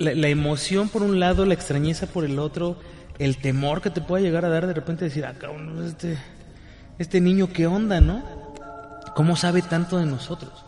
[0.02, 2.76] la, emoción por un lado, la extrañeza por el otro,
[3.18, 6.18] el temor que te pueda llegar a dar de repente decir, ah, cabrón, este,
[6.98, 8.22] este niño, ¿qué onda, no?
[9.14, 10.64] ¿Cómo sabe tanto de nosotros?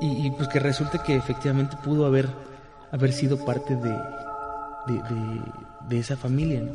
[0.00, 2.28] Y, pues que resulte que efectivamente pudo haber,
[2.92, 3.90] haber sido parte de,
[4.86, 5.02] de,
[5.88, 6.72] de- esa familia, ¿no?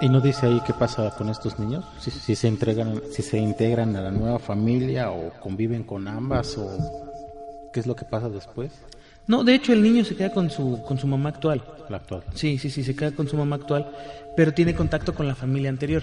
[0.00, 1.84] ¿Y no dice ahí qué pasa con estos niños?
[2.00, 7.70] Si se entregan, si se integran a la nueva familia o conviven con ambas o
[7.70, 8.72] qué es lo que pasa después,
[9.26, 11.62] No, de hecho el niño se queda con su, con su mamá actual.
[11.88, 12.22] la actual.
[12.34, 13.90] Sí, sí, sí, se queda con su mamá actual,
[14.36, 16.02] pero tiene contacto con la familia anterior.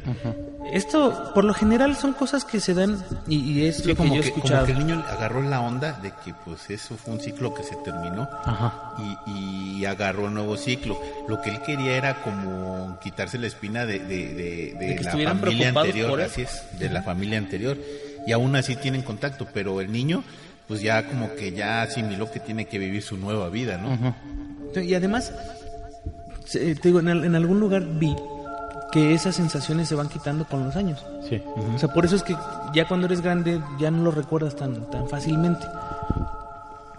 [0.74, 3.96] Esto, por lo general, son cosas que se dan y, y es Sí, lo que
[3.96, 4.66] como yo he que, como escuchado.
[4.66, 7.76] que el niño agarró la onda de que pues eso fue un ciclo que se
[7.78, 8.94] terminó Ajá.
[9.28, 11.00] y, y agarró un nuevo ciclo.
[11.28, 15.04] Lo que él quería era como quitarse la espina de, de, de- de De que
[15.04, 17.78] la familia anterior, es, de la familia anterior.
[18.26, 20.24] Y aún así tienen contacto, pero el niño
[20.72, 24.16] pues ya como que ya asimiló que tiene que vivir su nueva vida, ¿no?
[24.82, 25.34] Y además,
[26.46, 28.16] se- te digo, en, en algún lugar vi
[28.94, 31.06] que esas sensaciones se van quitando con los años.
[31.30, 31.42] Sí.
[31.76, 32.38] O sea, por eso es que
[32.74, 35.66] ya cuando eres grande ya no lo recuerdas tan, tan fácilmente.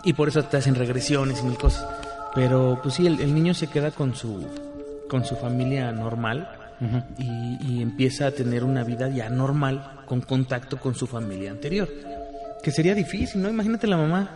[0.04, 1.86] Y por eso te hacen regresiones y mil cosas.
[2.34, 4.46] Pero pues sí, el, el niño se queda con su,
[5.08, 6.46] con su familia normal
[7.16, 11.88] y, y empieza a tener una vida ya normal con contacto con su familia anterior.
[12.62, 13.48] Que sería difícil, ¿no?
[13.50, 14.30] Imagínate la mamá.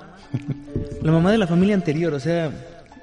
[1.03, 2.51] La mamá de la familia anterior, o sea,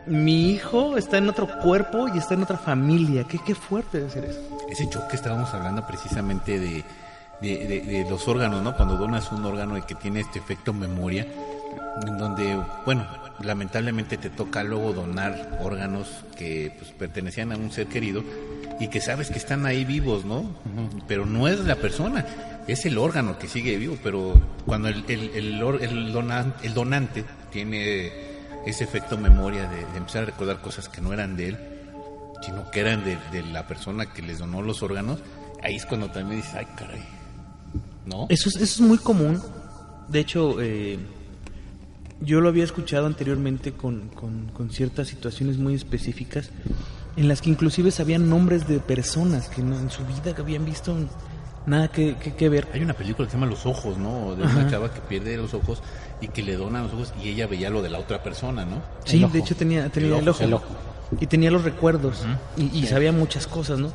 [0.06, 3.24] mi hijo está en otro cuerpo y está en otra familia.
[3.24, 4.42] Qué, qué fuerte debe ser eso.
[4.70, 6.84] Ese choque estábamos hablando precisamente de,
[7.42, 8.76] de, de- de los órganos, ¿no?
[8.76, 11.26] Cuando donas un órgano y que tiene este efecto memoria,
[12.06, 13.08] en donde, bueno,
[13.42, 18.24] lamentablemente te toca luego donar órganos que pues, pertenecían a un ser querido
[18.80, 20.44] y que sabes que están ahí vivos, ¿no?
[21.08, 22.26] Pero no es la persona,
[22.68, 24.34] es el órgano que sigue vivo, pero
[24.66, 28.12] cuando el, el, el, donante tiene
[28.66, 31.58] ese efecto memoria de, empezar a recordar cosas que no eran de él,
[32.46, 33.18] sino que eran de,
[33.52, 35.20] la persona que les donó los órganos,
[35.62, 37.04] ahí es cuando también dices, ay, caray,
[38.06, 38.28] ¿no?
[38.30, 39.42] Eso es, eso es muy común.
[40.08, 41.00] De hecho, eh,
[42.22, 46.50] yo lo había escuchado anteriormente con, con- con ciertas situaciones muy específicas
[47.16, 50.96] en las que inclusive sabían nombres de personas que en su vida habían visto
[51.66, 52.68] nada que, que- que ver.
[52.74, 54.36] Hay una película que se llama Los Ojos, ¿no?
[54.36, 55.82] De una chava que pierde los ojos
[56.22, 58.82] y que le donan los ojos y ella veía lo de la otra persona, ¿no?
[59.06, 60.66] Sí, de hecho tenía, tenía el, El ojo, ojo, el ojo.
[61.20, 62.26] Y tenía los recuerdos.
[62.58, 63.92] Y, y sabía muchas cosas, ¿no?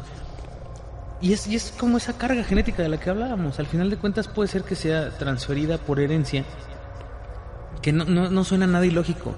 [1.21, 3.59] Y es, y es como esa carga genética de la que hablábamos.
[3.59, 6.45] Al final de cuentas puede ser que sea transferida por herencia.
[7.83, 9.35] Que no, no, no suena nada ilógico.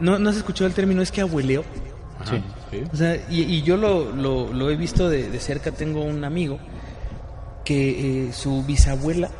[0.00, 1.02] ¿No, ¿No has escuchado el término?
[1.02, 1.64] Es que abueleo.
[2.20, 2.36] Ajá,
[2.70, 2.82] sí.
[2.92, 5.72] O sea, y, y yo lo, lo, lo he visto de, de cerca.
[5.72, 6.58] Tengo un amigo
[7.64, 9.30] que eh, su bisabuela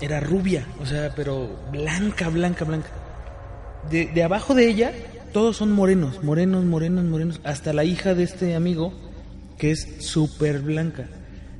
[0.00, 2.88] era rubia, o sea, pero blanca, blanca, blanca.
[3.90, 4.92] De, de abajo de ella,
[5.32, 7.40] todos son morenos, morenos, morenos, morenos.
[7.44, 8.92] Hasta la hija de este amigo,
[9.56, 11.06] que es súper blanca.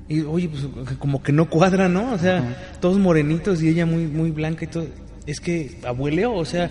[0.09, 0.67] Y oye, pues
[0.99, 2.13] como que no cuadra, ¿no?
[2.13, 4.87] O sea, todos morenitos y ella muy, muy blanca y todo.
[5.27, 6.71] Es que abueleo, o sea,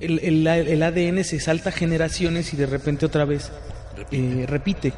[0.00, 3.50] el, el, el ADN se salta generaciones y de repente otra vez
[4.10, 4.92] eh, repite.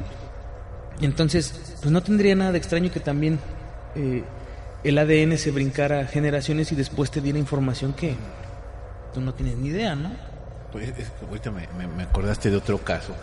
[1.01, 3.39] Entonces, pues no tendría nada de extraño que también
[3.95, 4.23] eh,
[4.83, 8.15] el ADN se brincara generaciones y después te diera información que
[9.13, 10.11] tú no tienes ni idea, ¿no?
[10.71, 10.91] Pues
[11.27, 13.13] ahorita me, me- me acordaste de otro caso,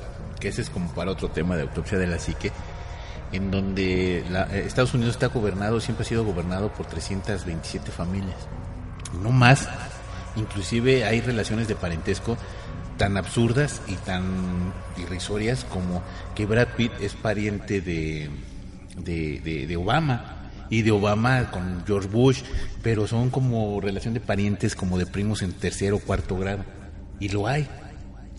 [0.41, 2.51] que ese es como para otro tema de autopsia de la psique,
[3.33, 8.37] en donde la- eh, Estados Unidos está gobernado, siempre ha sido gobernado por 327 familias,
[9.23, 9.69] no más.
[10.37, 12.37] Inclusive hay relaciones de parentesco
[13.03, 14.23] tan absurdas y tan
[14.97, 16.05] irrisorias como
[16.37, 18.31] que Brad Pitt es pariente de,
[18.97, 22.43] de, de- de Obama y de Obama con George Bush,
[22.81, 26.65] pero son como relación de parientes, como de primos en tercero o cuarto grado.
[27.19, 27.67] Y lo hay.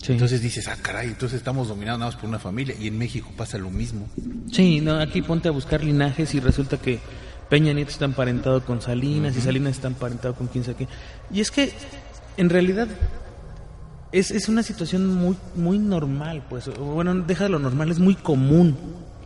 [0.02, 0.12] Sí.
[0.12, 2.74] Entonces dices, ah, caray, entonces estamos dominados nada más por una familia.
[2.80, 4.06] Y en México pasa lo mismo.
[4.50, 7.00] Sí, no, aquí ponte a buscar linajes y resulta que
[7.50, 10.88] Peña Nieto está emparentado con Salinas y Salinas está emparentado con quién sabe qué.
[11.30, 11.70] Y es que,
[12.38, 12.88] en realidad,
[14.18, 16.70] es, es una situación muy, muy normal, pues.
[16.78, 18.76] Bueno, deja de lo normal, es muy común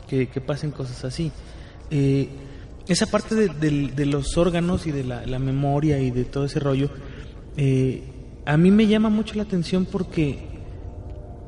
[0.09, 1.31] que, que pasen cosas así.
[1.91, 2.29] eh,
[2.89, 6.47] esa parte de, de- de los órganos y de la, la memoria y de todo
[6.47, 6.89] ese rollo,
[7.59, 8.03] eh,
[8.47, 10.39] a mí me llama mucho la atención porque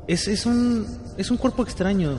[0.07, 0.85] es, es, un,
[1.17, 2.11] es un cuerpo extraño.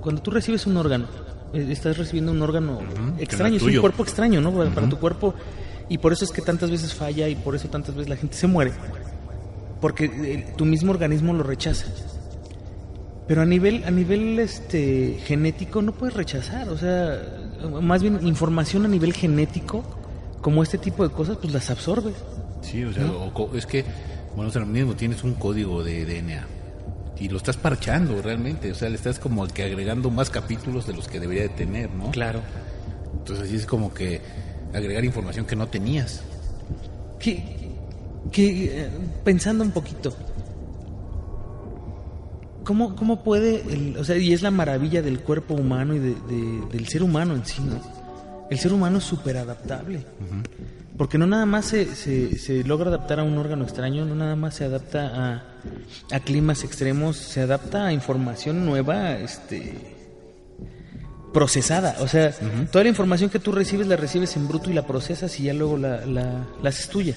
[0.00, 1.08] Cuando tú recibes un órgano,
[1.52, 2.78] eh, estás recibiendo un órgano
[3.18, 4.50] extraño, es un cuerpo extraño, ¿no?
[4.50, 5.34] Para, para tu cuerpo.
[5.90, 8.34] Y por eso es que tantas veces falla y por eso tantas veces la gente
[8.34, 8.72] se muere.
[9.80, 11.86] Porque eh, tu mismo organismo lo rechaza.
[13.26, 17.22] Pero a nivel, a nivel este, genético no puedes rechazar, o sea,
[17.80, 19.84] más bien información a nivel genético,
[20.40, 22.14] como este tipo de cosas, pues las absorbes.
[22.62, 23.84] Sí, o sea, o co- es que,
[24.34, 26.46] bueno, o sea, lo mismo tienes un código de DNA
[27.20, 30.94] y lo estás parchando realmente, o sea, le estás como que agregando más capítulos de
[30.94, 32.10] los que debería de tener, ¿no?
[32.10, 32.40] Claro.
[33.16, 34.20] Entonces así es como que
[34.74, 36.22] agregar información que no tenías.
[37.20, 37.69] Que,
[38.32, 38.88] que eh,
[39.24, 40.14] pensando un poquito,
[42.64, 46.14] ¿cómo, cómo puede, el- o sea, y es la maravilla del cuerpo humano y de-
[46.14, 47.80] de- del ser humano en sí, ¿no?
[48.50, 50.04] El ser humano es súper adaptable.
[50.96, 54.36] Porque no nada más se, se, se logra adaptar a un órgano extraño, no nada
[54.36, 55.44] más se adapta a,
[56.12, 59.96] a climas extremos, se adapta a información nueva, este
[61.32, 61.96] procesada.
[62.00, 62.32] O sea,
[62.72, 65.54] toda la información que tú recibes la recibes en bruto y la procesas y ya
[65.54, 67.14] luego la, la, la haces tuya.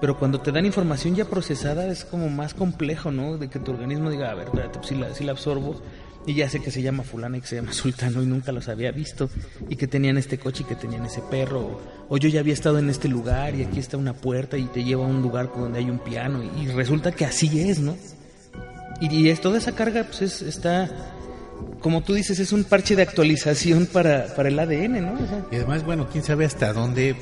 [0.00, 3.38] Pero cuando te dan información ya procesada es como más complejo, ¿no?
[3.38, 5.80] De que tu organismo diga, a ver, espérate, pues sí la, sí la absorbo
[6.26, 8.68] y ya sé que se llama fulana y que se llama sultano y nunca los
[8.68, 9.30] había visto
[9.68, 12.52] y que tenían este coche y que tenían ese perro o, o yo ya había
[12.52, 15.50] estado en este lugar y aquí está una puerta y te lleva a un lugar
[15.56, 17.96] donde hay un piano y, resulta que así es, ¿no?
[19.00, 20.90] Y, es, toda esa carga pues es, está,
[21.80, 25.18] como tú dices, es un parche de actualización para, para el ADN, ¿no?
[25.50, 27.14] Y además, bueno, quién sabe hasta dónde,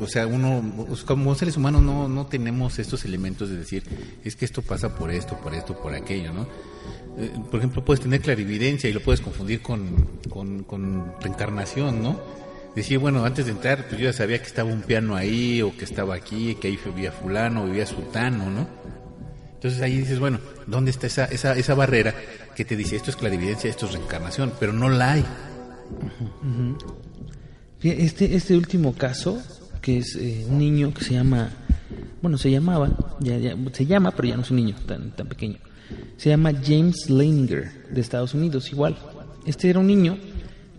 [0.00, 3.84] o sea, uno, pues, como seres humanos no, no tenemos estos elementos de decir,
[4.24, 6.46] es que esto pasa por esto, por esto, por aquello, ¿no?
[7.18, 12.20] Eh, por ejemplo, puedes tener clarividencia y lo puedes confundir con, con, reencarnación, ¿no?
[12.74, 15.74] Decir, bueno, antes de entrar, pues yo ya sabía que estaba un piano ahí, o
[15.76, 18.68] que estaba aquí, que ahí vivía fulano, vivía sultano, ¿no?
[19.54, 22.14] Entonces ahí dices, bueno, ¿dónde está esa, esa, esa barrera
[22.54, 24.52] que te dice esto es clarividencia, esto es reencarnación?
[24.60, 25.24] Pero no la hay.
[27.82, 29.42] Este, este último caso,
[29.86, 31.48] que es eh, un niño que se llama,
[32.20, 35.28] bueno, se llamaba, ya, ya- se llama, pero ya no es un niño tan, tan
[35.28, 35.58] pequeño.
[36.16, 38.96] Se llama James Leininger, de Estados Unidos, igual.
[39.46, 40.18] Este era un niño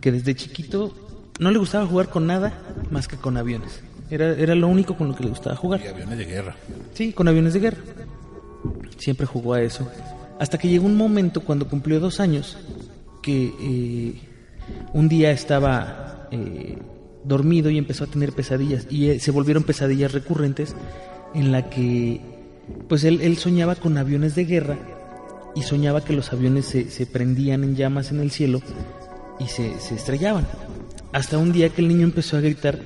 [0.01, 0.93] que desde chiquito
[1.39, 2.51] no le gustaba jugar con nada
[2.91, 3.79] más que con aviones.
[4.09, 5.79] Era, era lo único con lo que le gustaba jugar.
[5.85, 6.57] Y aviones de guerra.
[6.93, 7.77] Sí, con aviones de guerra.
[8.97, 9.89] Siempre jugó a eso.
[10.37, 12.57] Hasta que llegó un momento cuando cumplió dos años
[13.23, 14.21] que eh,
[14.93, 16.77] un día estaba eh,
[17.27, 20.75] dormido y empezó a tener pesadillas y eh, se volvieron pesadillas recurrentes
[21.33, 22.21] en la que
[22.87, 24.77] pues él, él soñaba con aviones de guerra
[25.55, 28.61] y soñaba que los aviones se, se prendían en llamas en el cielo
[29.39, 30.47] y se, se estrellaban.
[31.13, 32.79] Hasta un día que el niño empezó a gritar,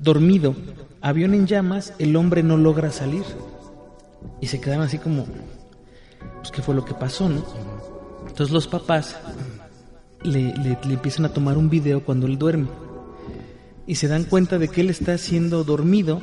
[0.00, 0.54] dormido,
[1.00, 3.24] avión en llamas, el hombre no logra salir.
[4.40, 5.26] Y se quedaron así como,
[6.38, 7.44] pues qué fue lo que pasó, ¿no?
[8.28, 9.16] Entonces los papás
[10.22, 12.68] le, le- le empiezan a tomar un video cuando él duerme.
[13.86, 16.20] Y se dan cuenta de que él está siendo dormido,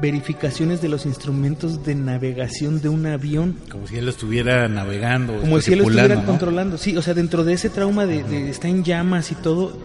[0.00, 5.40] verificaciones de los instrumentos de navegación de un avión Como si él lo estuviera navegando.
[5.40, 6.24] como si él lo estuviera ¿no?
[6.26, 6.78] controlando.
[6.78, 9.76] Sí, o sea, dentro de ese trauma de, de está en llamas y todo,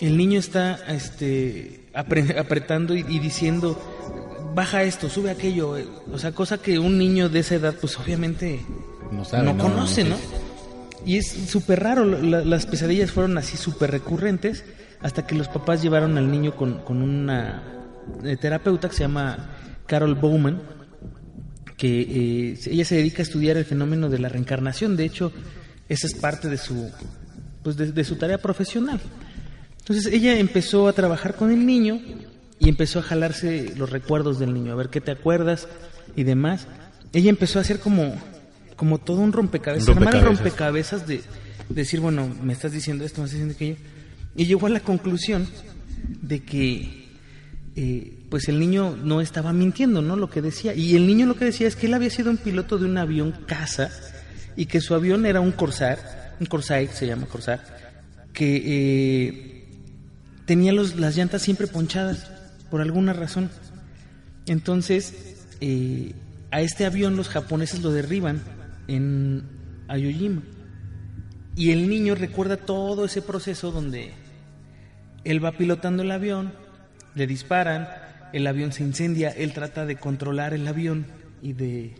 [0.00, 3.80] el niño está este, apre- apretando y, y diciendo,
[4.54, 5.76] baja esto, sube aquello.
[5.76, 8.60] eh, O sea, cosa que un niño de esa edad, pues obviamente
[9.10, 10.16] No sabe, no no, conoce, no.
[11.04, 14.64] Y es súper raro, la- las pesadillas fueron así súper recurrentes
[15.06, 17.62] hasta que los papás llevaron al niño con, con una
[18.24, 19.50] eh, terapeuta que se llama
[19.86, 20.60] Carol Bowman,
[21.76, 24.96] que eh, ella se dedica a estudiar el fenómeno de la reencarnación.
[24.96, 25.30] De hecho,
[25.88, 26.90] esa es parte de su,
[27.62, 28.98] pues de, de su tarea profesional.
[29.78, 32.00] Entonces ella empezó a trabajar con el niño
[32.58, 35.68] y empezó a jalarse los recuerdos del niño, a ver qué te acuerdas
[36.16, 36.66] y demás.
[37.12, 38.12] Ella empezó a hacer como,
[38.74, 41.02] como todo un rompecabezas, Un armar rompecabezas.
[41.02, 41.16] rompecabezas de,
[41.68, 43.95] de decir, bueno, me estás diciendo esto, me estás diciendo aquello.
[44.36, 45.46] Y llegó a la conclusión
[46.22, 47.06] de que
[47.74, 50.16] eh, pues el niño no estaba mintiendo, ¿no?
[50.16, 50.74] Lo que decía.
[50.74, 52.98] Y el niño lo que decía es que él había sido un piloto de un
[52.98, 53.90] avión caza
[54.56, 55.98] y que su avión era un Corsair,
[56.40, 57.60] un Corsair se llama Corsair,
[58.32, 59.64] que eh,
[60.46, 62.30] tenía los, las llantas siempre ponchadas
[62.70, 63.50] por alguna razón.
[64.46, 66.12] Entonces, eh,
[66.50, 68.42] a este avión los japoneses lo derriban
[68.88, 69.42] en
[69.88, 70.42] Aoyojima.
[71.56, 74.12] Y el niño recuerda todo ese proceso donde
[75.30, 76.52] él va pilotando el avión,
[77.14, 77.88] le disparan,
[78.32, 81.06] el avión se incendia, él trata de controlar el avión
[81.42, 81.94] y de,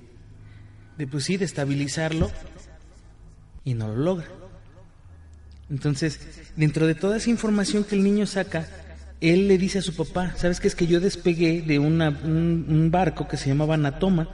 [0.98, 2.30] de pues sí, de estabilizarlo
[3.64, 4.26] y no lo logra.
[5.70, 6.20] Entonces,
[6.56, 8.68] dentro de toda esa información que el niño saca,
[9.20, 10.68] él le dice a su papá, ¿sabes qué?
[10.68, 14.28] Es que yo despegué de una, un, un barco que se llamaba Natoma.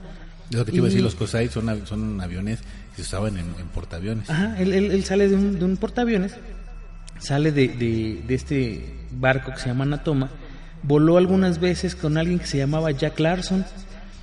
[0.51, 2.59] Lo que te iba a decir, los COSAI son, son aviones
[2.95, 4.29] que se usaban en, en portaaviones.
[4.29, 6.33] Ajá, él, él- él sale de un, de un portaaviones,
[7.23, 10.29] sale de, de- este barco que se llama Natoma,
[10.83, 13.65] voló algunas veces con alguien que se llamaba Jack Larson.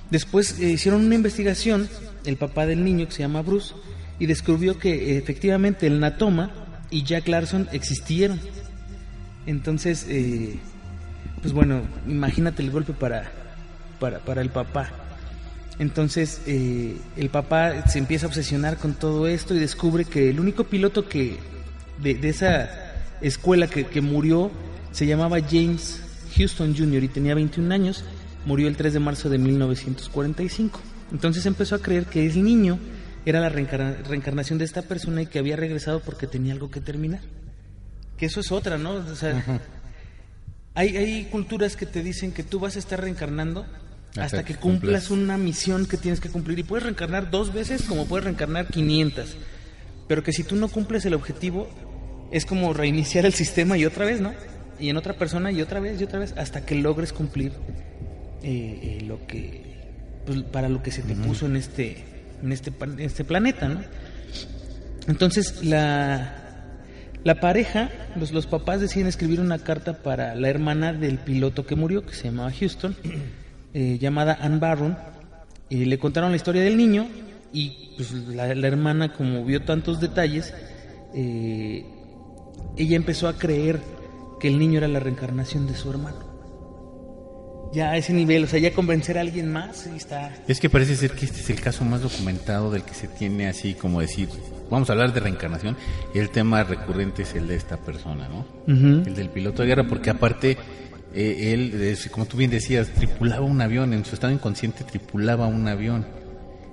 [0.09, 1.89] Después eh, hicieron una investigación,
[2.25, 3.73] el papá del niño que se llama Bruce,
[4.19, 6.51] y descubrió que efectivamente el Natoma
[6.91, 8.39] y Jack Larson existieron.
[9.47, 10.59] Entonces, eh,
[11.41, 13.31] pues bueno, imagínate el golpe para,
[13.99, 14.89] para, para el papá.
[15.79, 20.39] Entonces eh, el papá se empieza a obsesionar con todo esto y descubre que el
[20.39, 21.37] único piloto que
[22.03, 22.90] de esa
[23.21, 24.51] escuela que, que murió
[24.91, 26.01] se llamaba James
[26.37, 27.03] Houston Jr.
[27.03, 28.03] y tenía 21 años,
[28.45, 30.79] murió el 3 de marzo de 1945.
[31.11, 32.79] Entonces empezó a creer que el niño
[33.25, 36.79] era la reencarna- reencarnación de esta persona y que había regresado porque tenía algo que
[36.81, 37.19] terminar.
[38.17, 38.91] Que eso es otra, ¿no?
[38.93, 39.61] O sea,
[40.73, 43.65] hay, hay culturas que te dicen que tú vas a estar reencarnando
[44.11, 45.09] hasta, Hasta que cumplas.
[45.11, 46.59] una misión que tienes que cumplir.
[46.59, 49.35] Y puedes reencarnar dos veces como puedes reencarnar 500.
[50.07, 51.69] Pero que si tú no cumples el objetivo,
[52.31, 54.33] es como reiniciar el sistema y otra vez, ¿no?
[54.79, 57.51] Y en otra persona y otra vez y otra vez hasta que logres cumplir
[58.43, 59.61] eh, eh, lo que
[60.25, 62.03] pues, para lo que se te puso en este
[62.41, 63.81] en este en este planeta, ¿no?
[65.07, 66.41] Entonces la
[67.23, 71.75] la pareja, los, los papás deciden escribir una carta para la hermana del piloto que
[71.75, 72.95] murió, que se llamaba Houston,
[73.75, 74.97] eh, llamada Ann Barron.
[75.69, 77.07] y le contaron la historia del niño
[77.53, 80.51] y pues, la, la hermana, como vio tantos detalles,
[81.13, 81.85] eh,
[82.77, 83.79] ella empezó a creer
[84.39, 86.31] que el niño era la reencarnación de su hermano.
[87.73, 90.33] Ya a ese nivel, o sea, ya convencer a alguien más y está...
[90.47, 93.47] Es que parece ser que este es el caso más documentado del que se tiene
[93.47, 94.27] así como decir,
[94.69, 95.77] vamos a hablar de reencarnación
[96.13, 98.45] y el tema recurrente es el de esta persona, ¿no?
[98.67, 100.57] El del piloto de guerra, porque aparte
[101.13, 105.67] eh, él, como tú bien decías, tripulaba un avión, en su estado inconsciente tripulaba un
[105.67, 106.05] avión.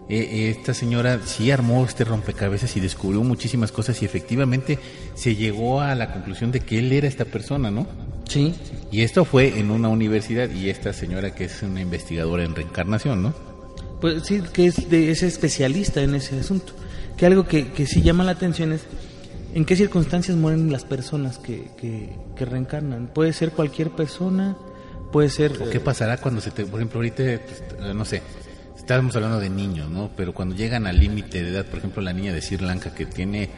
[0.09, 4.79] Eh, eh, esta señora sí armó este rompecabezas y descubrió muchísimas cosas y efectivamente
[5.15, 7.87] se llegó a la conclusión de que él era esta persona, ¿no?
[8.27, 8.55] Sí,
[8.91, 13.23] Y esto fue en una universidad y esta señora que es una investigadora en reencarnación,
[13.23, 13.35] ¿no?
[14.01, 16.73] Pues sí, que es, de, es especialista en ese asunto.
[17.17, 18.83] Que algo que, que sí llama la atención es
[19.55, 23.09] en qué circunstancias mueren las personas que, que, que reencarnan.
[23.09, 24.57] Puede ser cualquier persona,
[25.11, 25.61] puede ser...
[25.61, 28.23] ¿O qué pasará cuando se te, por ejemplo, ahorita, pues, no sé,
[28.89, 30.09] estábamos hablando de niños, ¿no?
[30.17, 33.05] Pero cuando llegan al límite de edad, por ejemplo, la niña de Sri Lanka que
[33.05, 33.51] tiene,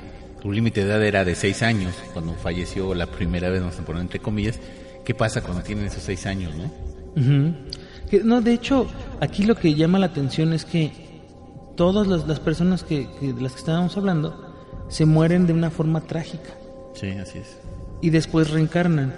[0.43, 3.85] su límite de edad era de seis años, cuando falleció la primera vez, vamos a
[3.85, 4.59] poner entre comillas,
[5.05, 6.69] ¿qué pasa cuando tienen esos seis años, no?
[8.11, 8.89] Que, no, de hecho,
[9.21, 10.91] aquí lo que llama la atención es que
[11.77, 14.53] todas las, las personas que, que- de las que estábamos hablando
[14.89, 16.51] se mueren de una forma trágica.
[16.95, 17.57] Sí, así es.
[18.03, 19.15] y después reencarnan.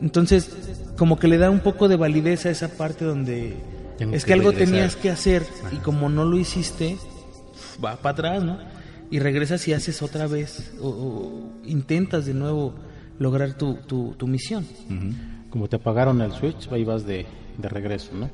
[0.00, 0.50] Entonces,
[0.96, 3.56] como que le da un poco de validez a esa parte donde
[4.02, 4.72] Tengo es que que algo regresar.
[4.72, 6.96] tenías que hacer y como no lo hiciste,
[7.84, 8.58] va para atrás, ¿no?
[9.10, 12.74] Y regresas y haces otra vez o, o intentas de nuevo
[13.18, 14.66] lograr tu, tu, tu misión.
[15.50, 17.26] Como te apagaron el switch, ahí vas de,
[17.58, 18.30] de regreso, ¿no?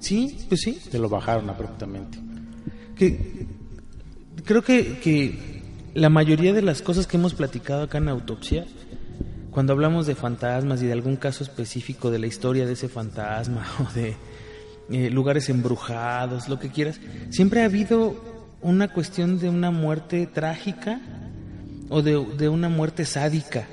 [0.00, 0.78] Sí, pues sí.
[0.90, 2.18] Te lo bajaron abruptamente.
[2.96, 3.46] que
[4.44, 5.62] creo que, que
[5.94, 8.64] la mayoría de las cosas que hemos platicado acá en autopsia,
[9.50, 13.66] cuando hablamos de fantasmas y de algún caso específico de la historia de ese fantasma
[13.80, 14.16] o de
[14.92, 18.14] eh, lugares embrujados, lo que quieras, siempre ha habido
[18.60, 21.00] una cuestión de una muerte trágica
[21.88, 23.66] o de, de una muerte sádica,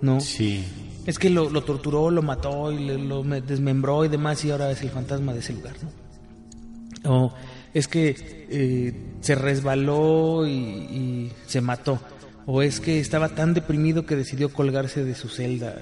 [0.00, 0.20] ¿no?
[0.20, 0.64] Sí.
[1.06, 4.50] Es que lo, lo torturó, lo mató y le- lo me- desmembró y demás y
[4.50, 7.10] ahora es el fantasma de ese lugar, ¿no?
[7.12, 7.32] O
[7.72, 8.16] es que
[8.50, 12.00] eh, se resbaló y, y se mató.
[12.46, 15.76] O es que estaba tan deprimido que decidió colgarse de su celda.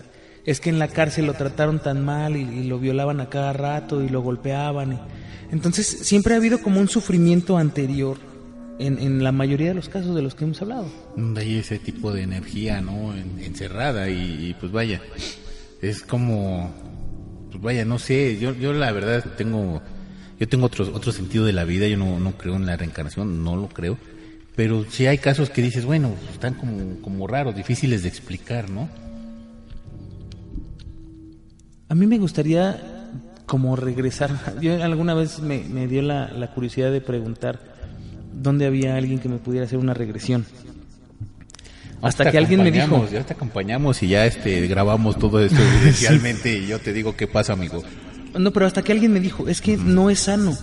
[0.45, 4.03] Es que en la cárcel lo trataron tan mal y, lo violaban a cada rato
[4.03, 4.93] y lo golpeaban.
[4.95, 4.99] y-
[5.53, 8.19] Entonces siempre ha habido como un sufrimiento anterior
[8.79, 10.87] en, en la mayoría de los casos de los que hemos hablado.
[11.17, 13.15] donde hay ese tipo de energía, ¿no?
[13.15, 15.01] En- encerrada y, y, pues vaya,
[15.81, 16.71] es como,
[17.51, 19.81] pues vaya, no sé, yo, yo la verdad tengo,
[20.41, 23.45] yo tengo otro, otro sentido de la vida, yo no, no creo en la reencarnación,
[23.45, 23.97] no lo creo,
[24.57, 28.89] pero sí hay casos que dices, bueno, están como, como raros, difíciles de explicar, ¿no?
[31.89, 33.13] A mí me gustaría
[33.47, 34.61] como regresar.
[34.61, 37.61] Yo alguna vez me, me dio la, la curiosidad de preguntar
[38.33, 40.47] dónde había alguien que me pudiera hacer una regresión.
[42.03, 46.59] Hasta que alguien me dijo, Ya te acompañamos y ya este grabamos todo esto evidencialmente
[46.59, 47.83] y yo te digo qué pasa, amigo.
[48.39, 50.57] no, pero hasta que alguien me dijo, es que no es sano,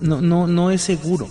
[0.00, 1.28] no, no, no es seguro.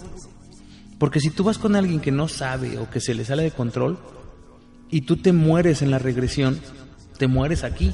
[1.00, 3.52] Porque si tú vas con alguien que no sabe o que se le sale de
[3.52, 3.98] control,
[4.90, 6.60] y tú te mueres en la regresión,
[7.18, 7.94] te mueres aquí.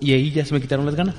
[0.00, 1.14] Y ahí ya se me quitaron las ganas.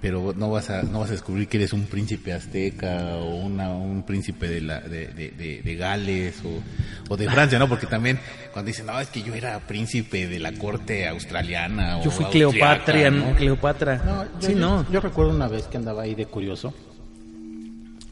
[0.00, 3.70] Pero no vas a no vas a descubrir que eres un príncipe azteca o una,
[3.70, 7.68] un príncipe de, la, de, de, de, Gales o, o, de Francia, ¿no?
[7.68, 8.18] Porque también
[8.52, 12.02] cuando dicen, no, es que yo era príncipe de la corte australiana.
[12.02, 13.34] Yo fui Cleopatra, ¿no?
[13.36, 14.02] Cleopatra.
[14.04, 14.84] No, yo, sí, no.
[14.90, 16.74] Yo, recuerdo una vez que andaba ahí de curioso.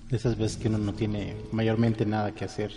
[0.09, 2.71] De esas veces que uno no tiene mayormente nada que hacer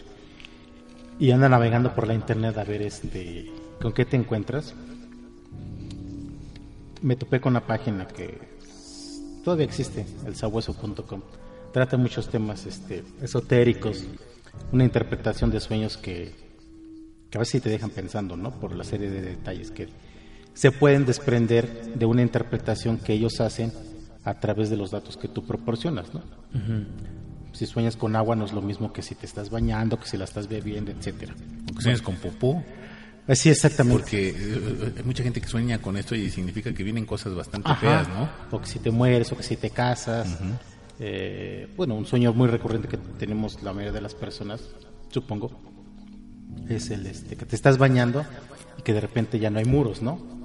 [1.20, 3.52] y anda navegando por la internet a ver este
[3.82, 4.74] con qué te encuentras.
[7.02, 8.38] Me topé con una página que
[9.44, 11.22] todavía existe, el sabueso.com.
[11.72, 14.04] Trata muchos temas este, esotéricos,
[14.72, 16.34] una interpretación de sueños que,
[17.30, 18.52] que a veces te dejan pensando, ¿no?
[18.60, 19.88] Por la serie de detalles que
[20.54, 23.72] se pueden desprender de una interpretación que ellos hacen
[24.24, 26.22] a través de los datos que tú proporcionas, ¿no?
[27.54, 30.18] Si sueñas con agua no es lo mismo que si te estás bañando, que si
[30.18, 31.34] la estás bebiendo, etcétera.
[31.80, 32.64] Sueñas con popó.
[33.30, 34.02] Eh, sí, exactamente.
[34.02, 37.74] Porque eh, hay mucha gente que sueña con esto y significa que vienen cosas bastante
[37.76, 38.28] feas, ¿no?
[38.50, 40.28] O que si te mueres, o que si te casas.
[41.00, 44.62] Eh, bueno, un sueño muy recurrente que tenemos la mayoría de las personas,
[45.10, 45.52] supongo,
[46.68, 48.26] es el este que te estás bañando
[48.80, 50.40] y que de repente ya no hay muros, ¿no?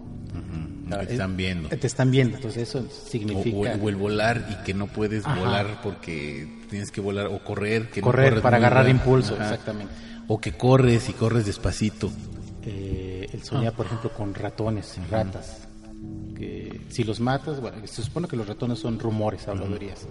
[0.91, 1.69] te están viendo.
[1.71, 3.77] Te están viendo, entonces eso significa...
[3.81, 7.89] O, el volar y que no puedes volar porque tienes que volar o correr.
[7.91, 9.93] Que correr para agarrar impulso, exactamente.
[10.29, 12.13] O que corres y corres despacito.
[12.67, 15.69] Eh, el soñar, por ejemplo, con ratones, ratas.
[16.37, 20.07] Que si los matas, bueno, se supone que los ratones son rumores, habladurías.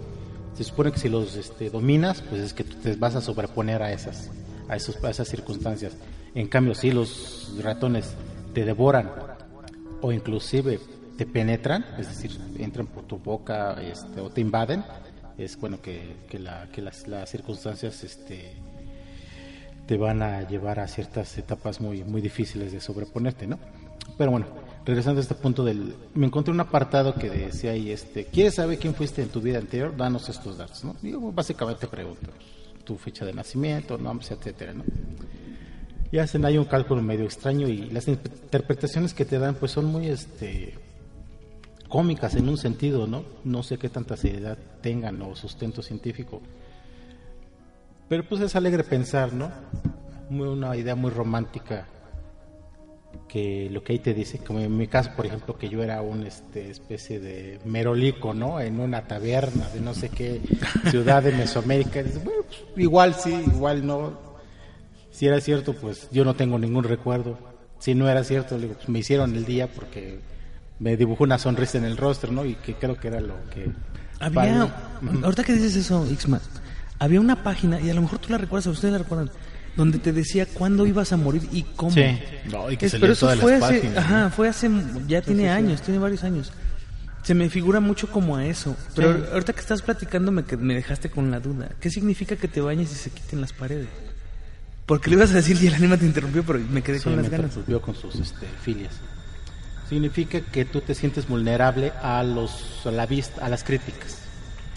[0.54, 3.82] Se supone que si los este, dominas, pues es que tú te vas a sobreponer
[3.82, 4.30] a esas,
[4.68, 5.92] a, esos, a esas circunstancias.
[6.34, 8.14] En cambio, si los ratones
[8.52, 9.10] te devoran
[10.00, 10.80] o inclusive
[11.16, 14.84] te penetran, es decir, entran por tu boca este, o te invaden,
[15.38, 18.56] es bueno que, que, la, que las, las, circunstancias este,
[19.86, 23.58] te van a llevar a ciertas etapas muy, muy difíciles de sobreponerte, ¿no?
[24.16, 24.46] Pero bueno,
[24.84, 25.94] regresando a este punto del...
[26.14, 29.58] Me encontré un apartado que decía ahí, este, ¿quieres saber quién fuiste en tu vida
[29.58, 29.96] anterior?
[29.96, 30.96] Danos estos datos, ¿no?
[31.02, 32.30] Yo básicamente pregunto
[32.84, 34.84] tu fecha de nacimiento, nombres, etcétera, ¿no?
[36.14, 39.86] y hacen ahí un cálculo medio extraño y las interpretaciones que te dan pues son
[39.86, 40.74] muy este
[41.88, 43.24] cómicas en un sentido, ¿no?
[43.42, 46.40] No sé qué tanta seriedad tengan o sustento científico.
[48.14, 49.50] Pero pues es alegre pensar, ¿no?
[50.30, 51.88] una idea muy romántica
[53.26, 56.00] que lo que ahí te dice, como en mi caso, por ejemplo, que yo era
[56.00, 58.60] una este, especie de merolico, ¿no?
[58.60, 60.40] En una taberna de no sé qué
[60.92, 62.02] ciudad de Mesoamérica.
[62.22, 64.16] Bueno, pues, igual sí, igual no
[65.10, 67.36] si era cierto, pues yo no tengo ningún recuerdo.
[67.80, 70.20] Si no era cierto, pues, me hicieron el día porque
[70.78, 72.44] me dibujó una sonrisa en el rostro, ¿no?
[72.44, 73.72] Y que creo que era lo que...
[74.20, 74.72] Había,
[75.24, 76.40] ahorita que dices eso, Ixma,
[76.98, 79.30] había una página, y a lo mejor tú la recuerdas, o ustedes la recuerdan,
[79.76, 81.92] donde te decía cuándo ibas a morir y cómo.
[81.92, 82.18] Sí,
[82.50, 84.70] no, y que pero eso fue hace, ajá, fue hace,
[85.08, 86.52] ya tiene años, tiene varios años.
[87.22, 88.76] Se me figura mucho como a eso.
[88.94, 91.70] Pero ahorita que estás platicando me, me dejaste con la duda.
[91.80, 93.88] ¿Qué significa que te bañes y se quiten las paredes?
[94.86, 97.30] Porque le ibas a decir y el anima te interrumpió, pero me quedé con las
[97.30, 97.46] ganas.
[97.46, 98.92] interrumpió con sus este, filias.
[99.88, 104.23] Significa que tú te sientes vulnerable a los a la vista, a las críticas.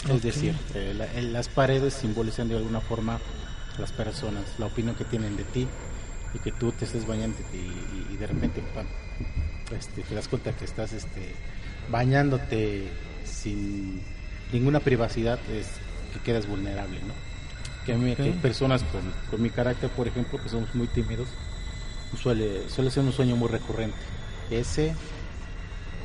[0.10, 0.93] Es decir, eh,
[1.32, 3.20] las paredes simbolizan de alguna forma
[3.78, 5.68] las personas, la opinión que tienen de ti
[6.34, 8.64] y que tú te estés bañando y, de repente
[9.78, 11.36] este, te das cuenta que estás este,
[11.89, 12.89] bañándote
[13.24, 14.01] sin
[14.51, 15.68] ninguna privacidad, es
[16.14, 17.14] que quedas vulnerable, ¿no?
[17.88, 18.84] que, a mí, personas
[19.32, 21.30] con, mi carácter, por ejemplo, que somos muy tímidos,
[22.22, 23.97] suele, suele ser un sueño muy recurrente.
[24.51, 24.93] Ese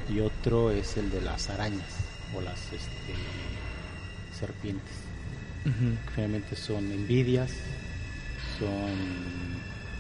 [0.09, 1.89] y otro es el de las arañas
[2.37, 3.15] o las este,
[4.43, 4.97] serpientes.
[6.15, 7.53] Generalmente son envidias,
[8.59, 8.91] son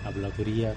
[0.04, 0.74] habladurías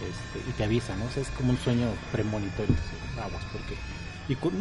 [0.00, 1.04] este, y te avisan, ¿no?
[1.20, 2.74] es como un sueño premonitorio.
[3.22, 3.76] Aguas, porque.
[4.28, 4.52] Y con,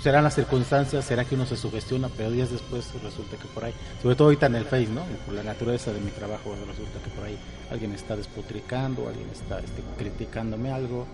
[0.00, 3.74] serán las circunstancias, será que uno se sugestiona, pero días después resulta que por ahí,
[4.00, 5.02] sobre todo ahorita en el Face, ¿no?
[5.26, 7.36] Por la naturaleza de mi trabajo, resulta que por ahí
[7.72, 11.06] alguien está despotricando, alguien está este, criticándome algo.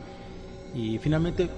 [0.75, 1.49] Y finalmente,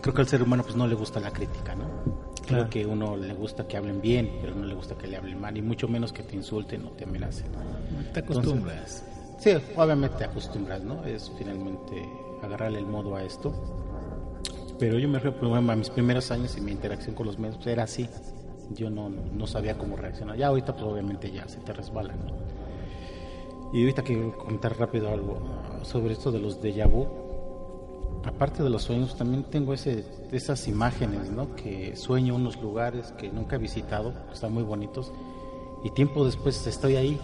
[0.00, 2.23] creo que al ser humano pues no le gusta la crítica, ¿no?
[2.46, 5.40] Creo que uno le gusta que hablen bien, pero no le gusta que le hablen
[5.40, 7.46] mal, y mucho menos que te insulten o te amenacen.
[8.12, 9.04] Te acostumbras.
[9.38, 11.04] sí, obviamente te acostumbras, ¿no?
[11.04, 12.08] Es finalmente
[12.42, 13.52] agarrarle el modo a esto
[14.78, 17.68] pero yo me refiero a mis primeros años y mi interacción con los medios pues,
[17.68, 18.08] era así.
[18.74, 20.36] Yo no, no sabía cómo reaccionar.
[20.36, 22.18] Ya ahorita pues obviamente ya se te resbalan.
[23.72, 25.38] Y ahorita quiero comentar rápido algo
[25.82, 27.23] sobre esto de los déjà vu.
[28.26, 31.54] Aparte de los sueños, también tengo ese, esas imágenes, ¿no?
[31.56, 35.12] Que sueño unos lugares que nunca he visitado, que están muy bonitos,
[35.84, 37.20] y tiempo después estoy ahí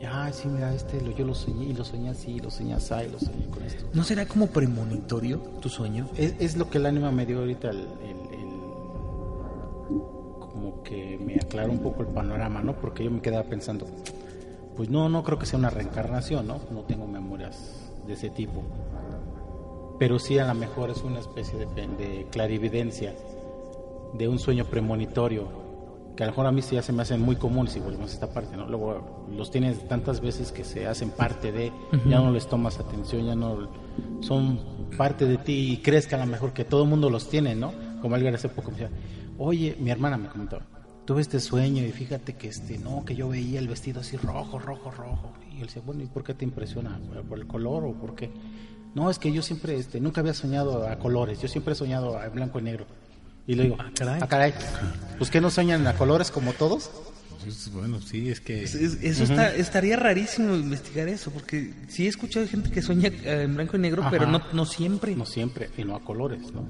[0.00, 2.74] Y, ah, sí, mira, este lo, yo lo soñé y lo soñé así, lo soñé
[2.74, 3.84] así, y lo soñé con esto.
[3.94, 6.08] ¿No será como premonitorio tu sueño?
[6.16, 7.86] Es, es lo que el ánima me dio ahorita, el, el-
[8.40, 8.52] el-
[10.40, 12.74] como que me aclara un poco el panorama, ¿no?
[12.74, 13.86] Porque yo me quedaba pensando,
[14.76, 16.58] pues no, no creo que sea una reencarnación, ¿no?
[16.72, 17.56] No tengo memorias
[18.06, 18.62] de ese tipo.
[20.02, 23.14] Pero sí a lo mejor es una especie de, de clarividencia,
[24.14, 25.46] de un sueño premonitorio,
[26.16, 28.10] que a lo mejor a mí sí ya se me hacen muy comunes si volvemos
[28.10, 28.66] a esta parte, ¿no?
[28.66, 31.70] Luego los tienes tantas veces que se hacen parte de,
[32.08, 33.70] ya no les tomas atención, ya no
[34.22, 34.58] son
[34.98, 37.54] parte de ti y crees que a lo mejor que todo el mundo los tiene,
[37.54, 37.72] ¿no?
[38.00, 38.90] Como alguien hace poco me decía,
[39.38, 40.66] oye, mi hermana me comentaba,
[41.04, 44.58] tuve este sueño y fíjate que este, no, que yo veía el vestido así rojo,
[44.58, 45.32] rojo, rojo.
[45.52, 46.98] Y él decía, bueno, ¿y por qué te impresiona?
[47.28, 48.32] ¿Por el color o por qué?
[48.94, 52.18] No, es que yo siempre, este, nunca había soñado a colores, yo siempre he soñado
[52.18, 52.86] a blanco y negro.
[53.46, 53.90] Y le digo, ah,
[54.28, 54.54] caray,
[55.18, 56.90] pues que no sueñan a colores como todos.
[57.42, 58.62] Pues, bueno, sí, es que...
[58.62, 63.08] Es- es- Eso está, estaría rarísimo investigar eso, porque sí he escuchado gente que sueña
[63.08, 65.16] eh, en blanco y negro, pero no, no siempre.
[65.16, 66.64] No siempre, y no a colores, ¿no?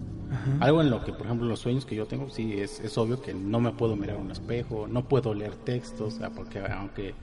[0.61, 3.21] Algo en lo que, por ejemplo, los sueños que yo tengo, sí, es, es obvio
[3.21, 6.61] que no me puedo mirar a un espejo, no puedo leer textos, o sea, porque
[6.61, 7.15] aunque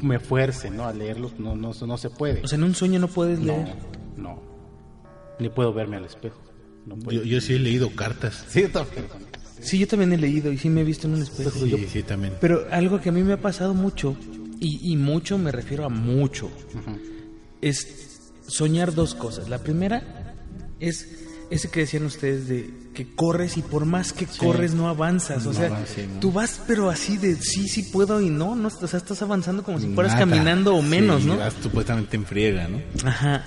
[0.00, 0.84] me fuerce, ¿no?
[0.86, 2.42] A leerlos, no, no, no se puede.
[2.42, 3.74] O sea, en un sueño no puedes no, leer.
[4.16, 4.42] no.
[5.38, 6.40] Ni puedo verme al espejo.
[6.86, 7.18] No puedo.
[7.20, 8.44] Yo, yo sí he leído cartas.
[8.48, 9.06] Sí, también.
[9.60, 11.50] Sí, yo también he leído y sí me he visto en un espejo.
[11.50, 12.34] Sí, Yo- sí, también.
[12.40, 14.16] Pero algo que a mí me ha pasado mucho,
[14.60, 16.50] y, y mucho me refiero a mucho,
[17.60, 19.48] es soñar dos cosas.
[19.48, 20.34] La primera
[20.80, 21.08] es
[21.54, 25.46] ese que decían ustedes de que corres y por más que corres no avanzas.
[25.46, 26.20] O sea, avances, ¿no?
[26.20, 29.62] tú vas pero así de sí, sí puedo y no, no, o sea, estás avanzando
[29.62, 30.26] como si fueras Nada.
[30.26, 31.36] caminando o menos, Sí, ¿no?
[31.36, 32.80] vas supuestamente en friega, ¿no?
[33.04, 33.44] Ajá.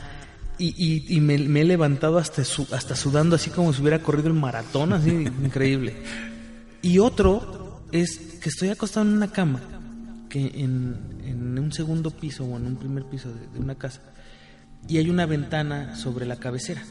[0.59, 3.99] Y, y, y me, me he levantado hasta, su- hasta sudando así como si hubiera
[3.99, 5.09] corrido el maratón, así
[5.43, 5.95] increíble.
[6.81, 9.61] Y otro es que estoy acostado en una cama,
[10.29, 14.01] que en, en un segundo piso o en un primer piso de, de una casa,
[14.87, 16.81] y hay una ventana sobre la cabecera.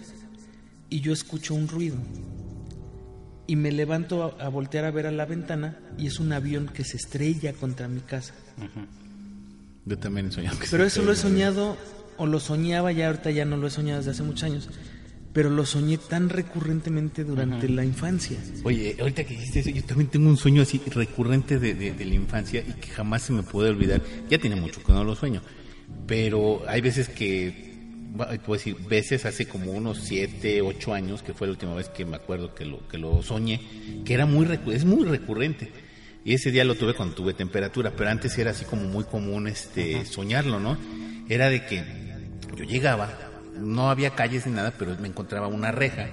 [0.90, 1.96] Y yo escucho un ruido.
[3.48, 6.68] Y me levanto a, a voltear a ver a la ventana y es un avión
[6.72, 8.34] que se estrella contra mi casa.
[9.84, 11.76] Yo también he soñado que Pero eso lo he soñado,
[12.16, 14.68] o lo soñaba ya ahorita ya no lo he soñado desde hace muchos años,
[15.32, 18.36] pero lo soñé tan recurrentemente durante la infancia.
[18.64, 22.04] Oye, ahorita que dijiste eso, yo también tengo un sueño así recurrente de, de- de
[22.04, 24.02] la infancia y que jamás se me puede olvidar.
[24.28, 25.40] Ya tiene mucho que no lo sueño,
[26.08, 27.65] pero hay veces que,
[28.14, 32.04] puedo decir, veces hace como unos 7, 8 años, que fue la última vez que
[32.04, 33.60] me acuerdo que lo, que lo soñé,
[34.04, 35.70] que era muy es muy recurrente.
[36.24, 39.46] Y ese día lo tuve cuando tuve temperatura, pero antes era así como muy común
[39.46, 40.76] este soñarlo, ¿no?
[41.28, 41.84] Era de que
[42.56, 43.12] yo llegaba,
[43.60, 46.08] no había calles ni nada, pero me encontraba una reja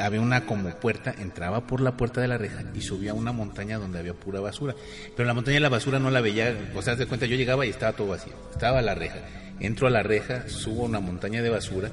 [0.00, 3.32] había una como puerta, entraba por la puerta de la reja y subía a una
[3.32, 4.74] montaña donde había pura basura.
[5.16, 7.66] Pero la montaña de la basura no la veía, o sea, de cuenta, yo llegaba
[7.66, 8.32] y estaba todo vacío.
[8.52, 9.18] Estaba la reja.
[9.60, 11.90] Entro a la reja, subo a una montaña de basura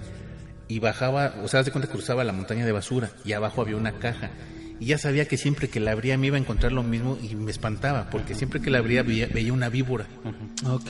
[0.67, 3.93] y bajaba, o sea, de cuenta, cruzaba la montaña de basura y abajo había una
[3.93, 4.31] caja.
[4.79, 7.35] Y ya sabía que siempre que la abría me iba a encontrar lo mismo y
[7.35, 10.07] me espantaba, porque siempre que la abría veía, veía una víbora.
[10.67, 10.89] Ok.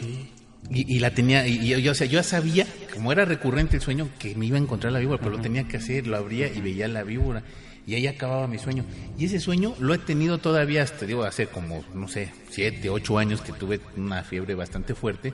[0.70, 3.78] Y, y la tenía, y, y yo, o sea, yo ya sabía, como era recurrente
[3.78, 6.18] el sueño, que me iba a encontrar la víbora, pero lo tenía que hacer, lo
[6.18, 7.44] abría y veía la víbora.
[7.86, 8.86] Y ahí acababa mi sueño.
[9.18, 13.18] Y ese sueño lo he tenido todavía hasta, digo, hace como, no sé, siete, ocho
[13.18, 15.34] años que tuve una fiebre bastante fuerte.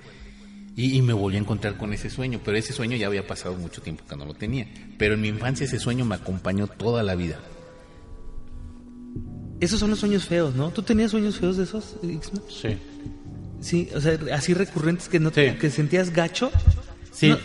[0.75, 3.55] Y, y me volví a encontrar con ese sueño, pero ese sueño ya había pasado
[3.55, 4.67] mucho tiempo que no lo tenía.
[4.97, 7.39] Pero en mi infancia ese sueño me acompañó toda la vida.
[9.59, 10.71] Esos son los sueños feos, ¿no?
[10.71, 12.41] ¿Tú tenías sueños feos de esos, Ixma?
[12.49, 12.77] Sí.
[13.61, 15.51] Sí, o sea, así recurrentes que no Sí.
[15.59, 16.51] que sentías gacho.
[17.11, 17.35] Sí,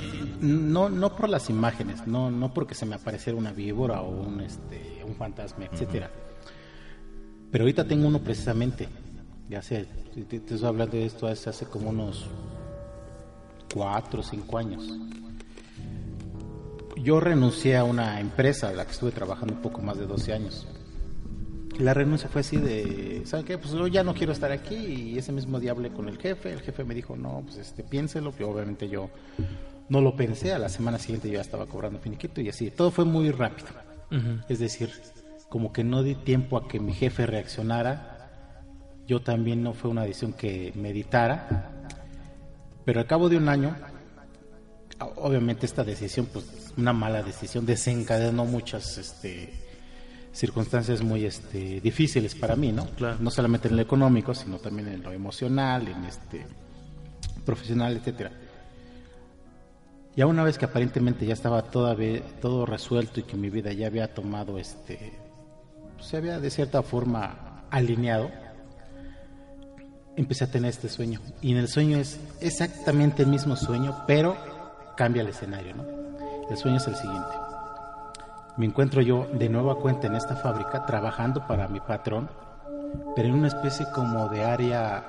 [0.40, 4.40] no, no por las imágenes, no, no porque se me apareciera una víbora o un,
[4.40, 6.10] este, un fantasma, etcétera.
[7.50, 8.88] Pero ahorita tengo uno precisamente,
[9.48, 12.26] ya sé, te, te estoy hablando de esto hace, hace como unos
[13.72, 14.88] cuatro o cinco años.
[16.96, 20.32] Yo renuncié a una empresa a la que estuve trabajando un poco más de 12
[20.32, 20.66] años.
[21.78, 23.58] La renuncia fue así de, ¿saben qué?
[23.58, 26.52] Pues yo ya no quiero estar aquí y ese mismo día hablé con el jefe,
[26.52, 29.10] el jefe me dijo, no, pues este, piénselo, que obviamente yo
[29.88, 32.90] no lo pensé, a la semana siguiente yo ya estaba cobrando finiquito y así, todo
[32.90, 33.68] fue muy rápido.
[34.48, 34.92] Es decir,
[35.48, 38.28] como que no di tiempo a que mi jefe reaccionara,
[39.08, 41.88] yo también no fue una decisión que meditara,
[42.84, 43.74] pero al cabo de un año,
[45.16, 49.52] obviamente esta decisión, pues una mala decisión, desencadenó muchas este,
[50.34, 52.86] circunstancias muy este, difíciles para mí, ¿no?
[52.90, 53.16] Claro.
[53.20, 56.46] No solamente en lo económico, sino también en lo emocional, en este
[57.46, 58.32] profesional, etcétera.
[60.16, 64.12] Ya una vez que aparentemente ya estaba todo resuelto y que mi vida ya había
[64.12, 65.12] tomado este
[65.96, 68.30] pues, se había de cierta forma alineado
[70.16, 71.20] empecé a tener este sueño.
[71.42, 74.36] Y en el sueño es exactamente el mismo sueño, pero
[74.96, 75.84] cambia el escenario, ¿no?
[76.48, 77.43] El sueño es el siguiente.
[78.56, 82.30] Me encuentro yo de nueva cuenta en esta fábrica trabajando para mi patrón,
[83.16, 85.04] pero en una especie como de área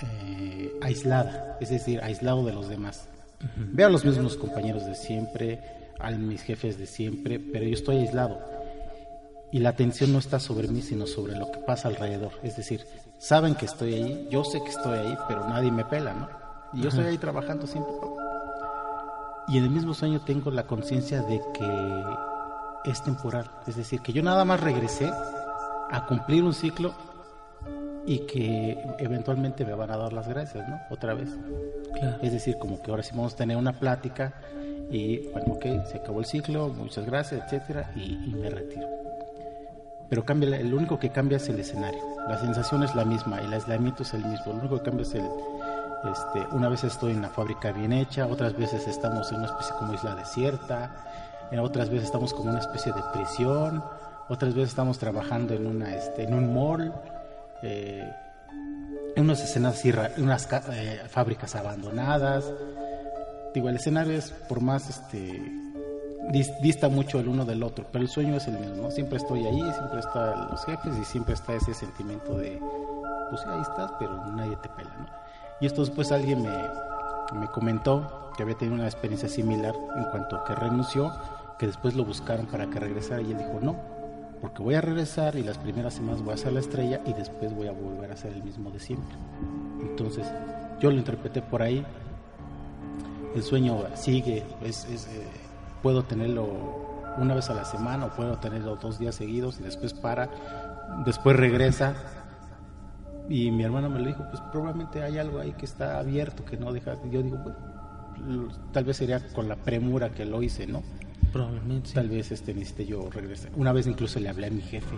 [0.00, 3.08] eh, aislada, es decir, aislado de los demás.
[3.56, 5.60] Veo a los mismos compañeros de siempre,
[6.00, 8.40] a mis jefes de siempre, pero yo estoy aislado.
[9.52, 12.32] Y la atención no está sobre mí, sino sobre lo que pasa alrededor.
[12.42, 12.80] Es decir,
[13.18, 16.28] saben que estoy ahí, yo sé que estoy ahí, pero nadie me pela, ¿no?
[16.72, 17.92] Y yo estoy ahí trabajando siempre.
[19.48, 22.04] Y en el mismo sueño tengo la conciencia de que
[22.90, 23.50] es temporal.
[23.66, 25.10] Es decir, que yo nada más regresé
[25.90, 26.94] a cumplir un ciclo
[28.06, 30.80] y que eventualmente me van a dar las gracias, ¿no?
[30.90, 31.28] Otra vez.
[32.22, 34.34] Es decir, como que ahora sí vamos a tener una plática
[34.90, 38.88] y, bueno, ok, se acabó el ciclo, muchas gracias, etcétera, y, me retiro.
[40.08, 42.00] Pero cambia, el único que cambia es el escenario.
[42.28, 44.52] La sensación es la misma, el aislamiento es el mismo.
[44.52, 45.28] Lo único que cambia es el.
[46.12, 49.74] Este, una vez estoy en la fábrica bien hecha, otras veces estamos en una especie
[49.76, 50.94] como isla desierta,
[51.60, 53.82] otras veces estamos como una especie de prisión,
[54.28, 56.92] otras veces estamos trabajando en, una, este, en un mall
[57.62, 58.12] eh,
[59.16, 59.82] unas escenas,
[60.18, 62.52] unas eh, fábricas abandonadas.
[63.54, 65.40] Digo, el escenario es por más, este,
[66.60, 69.72] dista mucho el uno del otro, pero el sueño es el mismo, Siempre estoy ahí,
[69.72, 72.60] siempre están los jefes y siempre está ese sentimiento de,
[73.30, 75.06] pues ahí estás, pero nadie te pela, ¿no?
[75.60, 80.44] Y esto después alguien me, me comentó que había tenido una experiencia similar en cuanto
[80.44, 81.10] que renunció,
[81.58, 83.76] que después lo buscaron para que regresara y él dijo, no,
[84.40, 87.54] porque voy a regresar y las primeras semanas voy a ser la estrella y después
[87.54, 89.16] voy a volver a ser el mismo de siempre.
[89.80, 90.26] Entonces,
[90.80, 91.84] yo lo interpreté por ahí.
[93.34, 95.26] El sueño sigue, es, eh,
[95.82, 96.46] puedo tenerlo
[97.18, 100.28] una vez a la semana o puedo tenerlo dos días seguidos y después para,
[101.04, 101.94] después regresa.
[103.28, 106.56] Y mi hermano me lo dijo, pues probablemente hay algo ahí que está abierto, que
[106.56, 106.94] no deja.
[107.10, 110.82] Yo digo, bueno, tal vez sería con la premura que lo hice, ¿no?
[111.36, 111.92] Probablemente.
[111.92, 113.50] Tal vez este, necesite yo regresar.
[113.56, 114.96] Una vez incluso le hablé a mi jefe,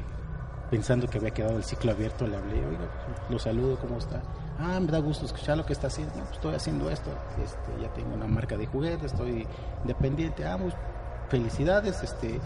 [0.71, 2.89] pensando que había quedado el ciclo abierto, le hablé, oiga,
[3.29, 4.23] lo saludo, ¿cómo está?
[4.59, 6.15] Ah, me da gusto escuchar lo que está haciendo.
[6.15, 7.11] Pues, estoy haciendo esto,
[7.45, 9.47] este, ya tengo una marca de juguetes, estoy
[9.83, 10.45] independiente.
[10.45, 10.75] Ah, pues,
[11.29, 12.41] felicidades, este,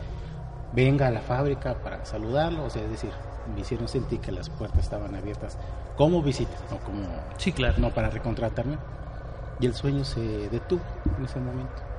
[0.72, 3.10] venga a la fábrica para saludarlo, o sea, es decir,
[3.54, 5.58] me hicieron sentir que las puertas estaban abiertas
[5.96, 7.02] como visita, no como
[7.36, 7.74] sí, claro.
[7.78, 8.78] no para recontratarme.
[9.60, 10.80] Y el sueño se detuvo
[11.18, 11.91] en ese momento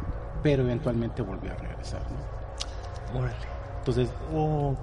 [0.44, 2.02] pero eventualmente volvió a regresar.
[2.12, 3.20] ¿no?
[3.20, 3.36] Órale.
[3.80, 4.76] Entonces, oh,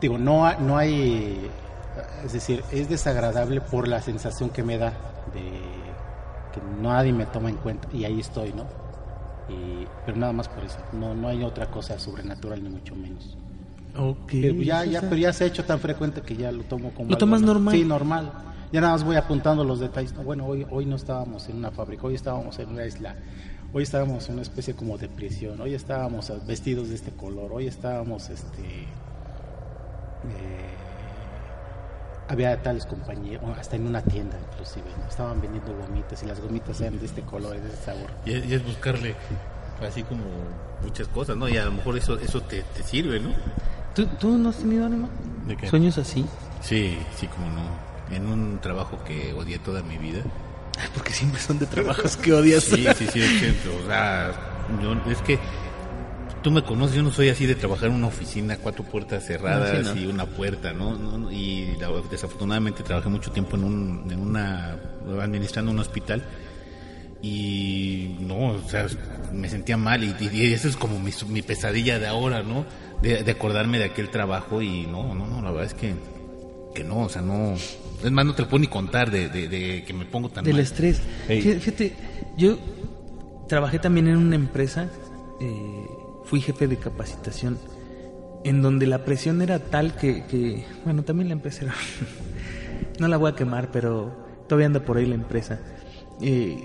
[0.00, 1.50] digo, no, no hay,
[2.24, 4.90] es decir, es desagradable por la sensación que me da
[5.32, 5.74] de
[6.52, 8.64] que nadie me toma en cuenta y ahí estoy, ¿no?
[9.48, 13.36] Y, pero nada más por eso, no, no hay otra cosa sobrenatural ni mucho menos.
[13.96, 14.30] Ok.
[14.30, 17.10] Pero ya, ya, pero ya se ha hecho tan frecuente que ya lo tomo como...
[17.10, 17.74] ¿Lo tomas normal?
[17.74, 18.32] Sí, normal.
[18.72, 20.14] Ya nada más voy apuntando los detalles.
[20.14, 23.16] Bueno, hoy, hoy no estábamos en una fábrica, hoy estábamos en una isla
[23.74, 27.66] hoy estábamos en una especie como de prisión, hoy estábamos vestidos de este color, hoy
[27.66, 28.86] estábamos, este, eh,
[32.28, 37.00] había tales compañías, hasta en una tienda inclusive, estaban vendiendo gomitas y las gomitas eran
[37.00, 38.10] de este color, de este sabor.
[38.24, 39.16] Y es, buscarle
[39.84, 40.22] así como
[40.80, 41.48] muchas cosas, ¿no?
[41.48, 43.30] Y a lo mejor eso, eso te, sirve, ¿no?
[43.92, 45.08] ¿Tú, ¿Tú, no has tenido ánimo?
[45.68, 46.24] ¿Sueños así?
[46.62, 48.14] Sí, sí, como no.
[48.14, 50.22] En un trabajo que odié toda mi vida,
[50.94, 52.64] Porque siempre son de trabajos que odias.
[52.64, 53.22] Sí, sí, sí,
[53.82, 54.32] o sea,
[55.08, 55.38] es que
[56.42, 59.96] tú me conoces, yo no soy así de trabajar en una oficina, cuatro puertas cerradas
[59.96, 61.30] y una puerta, ¿no?
[61.32, 61.76] Y
[62.10, 64.76] desafortunadamente trabajé mucho tiempo en, un, en una,
[65.22, 66.22] administrando un hospital
[67.22, 68.86] y no, o sea,
[69.32, 72.66] me sentía mal y, y eso es como mi, mi, pesadilla de ahora, ¿no?
[73.00, 75.94] De, de, acordarme de aquel trabajo y no, no, no, la verdad es que,
[76.74, 77.54] que no, o sea, no,
[78.04, 80.60] es más, no te lo puedo ni contar de, de, que me pongo tan Del
[80.60, 81.00] estrés.
[81.26, 81.94] Fíjate,
[82.36, 82.58] yo
[83.48, 84.88] trabajé también en una empresa,
[85.40, 85.86] eh,
[86.24, 87.58] fui jefe de capacitación,
[88.44, 91.74] en donde la presión era tal que, bueno, también la empresa era,
[92.98, 95.60] no la voy a quemar, pero todavía anda por ahí la empresa.
[96.20, 96.62] Eh,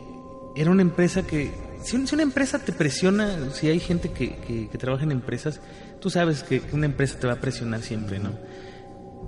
[0.56, 5.06] era una empresa que, si, una empresa te presiona, si hay gente que, que, trabaja
[5.06, 5.62] en empresas,
[6.02, 8.32] tú sabes que una empresa te va a presionar siempre, ¿no?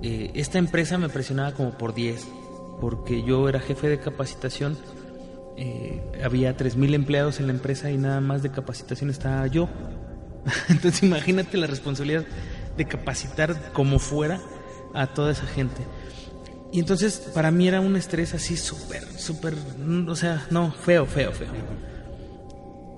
[0.02, 2.26] Eh, esta empresa me presionaba como por 10,
[2.80, 4.76] porque yo era jefe de capacitación,
[5.56, 9.68] eh, había 3.000 empleados en la empresa y nada más de capacitación estaba yo.
[10.68, 12.24] Entonces imagínate la responsabilidad
[12.76, 14.40] de capacitar como fuera
[14.94, 15.82] a toda esa gente.
[16.72, 19.54] Y entonces para mí era un estrés así súper, súper,
[20.08, 21.48] o sea, no, feo, feo, feo.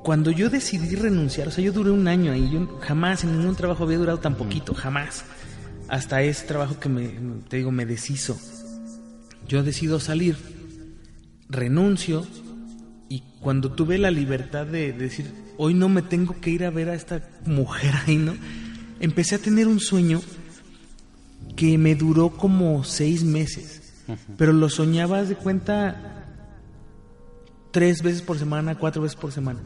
[0.05, 3.57] Cuando yo decidí renunciar, o sea, yo duré un año ahí, yo jamás en ningún
[3.57, 5.24] trabajo había durado tan poquito, jamás
[5.89, 7.09] hasta ese trabajo que me,
[7.49, 8.39] te digo, me deshizo.
[9.49, 10.37] yo decido salir,
[11.49, 12.26] renuncio
[13.09, 16.89] y cuando tuve la libertad de, decir, hoy no me tengo que ir a ver
[16.89, 18.35] a esta mujer ahí, ¿no?
[19.01, 20.22] Empecé a tener un sueño
[21.57, 23.93] que me duró como seis meses,
[24.37, 26.24] pero lo soñaba de cuenta
[27.70, 29.61] tres veces por semana, cuatro veces por semana,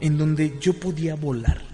[0.00, 1.67] en donde yo podía volar.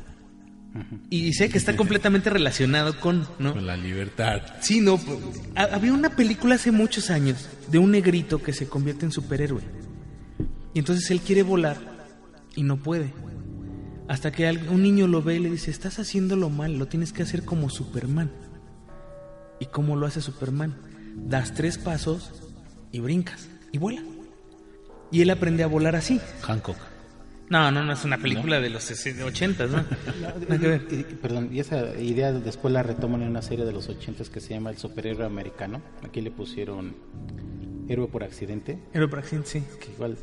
[1.11, 3.53] Y sé que está completamente relacionado con, ¿no?
[3.53, 4.43] Con la libertad.
[4.61, 4.99] Sí, no.
[5.55, 9.62] ha- Había una película hace muchos años de un negrito que se convierte en superhéroe.
[10.75, 11.77] Y entonces él quiere volar
[12.57, 13.12] y no puede.
[14.09, 17.22] Hasta que un niño lo ve y le dice, estás haciéndolo mal, lo tienes que
[17.22, 18.31] hacer como Superman.
[19.61, 20.75] ¿Y cómo lo hace Superman?
[21.14, 22.33] Das tres pasos
[22.91, 24.03] y brincas y vuela.
[25.12, 26.20] Y él aprende a volar así.
[26.43, 26.77] Hancock.
[27.51, 29.85] No, no, no es una película de los 80, ¿no?
[30.91, 34.25] Y- y- Perdón, y esa idea después la retoman en una serie de los 80
[34.33, 35.83] que se llama El superhéroe americano.
[36.03, 36.95] Aquí le pusieron
[37.89, 39.63] héroe por accidente, Pero por accidente, sí.
[39.79, 40.17] que igual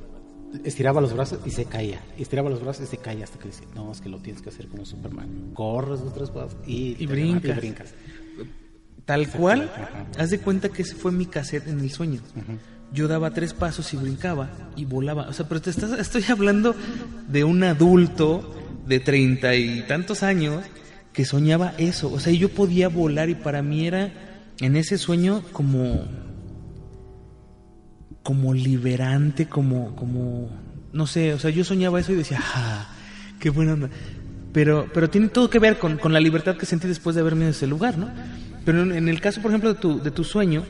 [0.65, 2.01] estiraba los brazos y se caía.
[2.17, 4.49] Estiraba los brazos y se caía hasta que dice, no, es que lo tienes que
[4.49, 5.51] hacer como Superman.
[5.53, 7.55] Corres dos, tres pasos y, Y brincas.
[7.55, 7.93] brincas.
[9.05, 10.05] Tal cual, Ajá.
[10.17, 12.21] haz de cuenta que ese fue mi cassette en el sueño.
[12.93, 15.27] Yo daba tres pasos y brincaba y volaba.
[15.27, 16.75] O sea, pero te estás, estoy hablando
[17.27, 18.53] de un adulto
[18.85, 20.63] de treinta y tantos años
[21.13, 22.11] que soñaba eso.
[22.11, 24.11] O sea, yo podía volar y para mí era
[24.59, 26.05] en ese sueño como
[28.23, 30.49] como liberante, como como
[30.93, 32.89] no sé, o sea, yo soñaba eso y decía, "Ah,
[33.39, 33.89] qué buena onda."
[34.53, 37.41] Pero pero tiene todo que ver con, con la libertad que sentí después de haberme
[37.41, 38.09] ido a ese lugar, ¿no?
[38.65, 40.63] Pero en, en el caso, por ejemplo, de tu de tu sueño,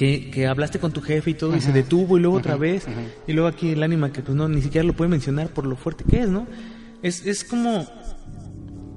[0.00, 2.86] que, que hablaste con tu jefe y todo y se detuvo y luego otra vez
[3.26, 5.76] y luego aquí el ánima que pues no ni siquiera lo puede mencionar por lo
[5.76, 6.46] fuerte que es no
[7.02, 7.86] es, es como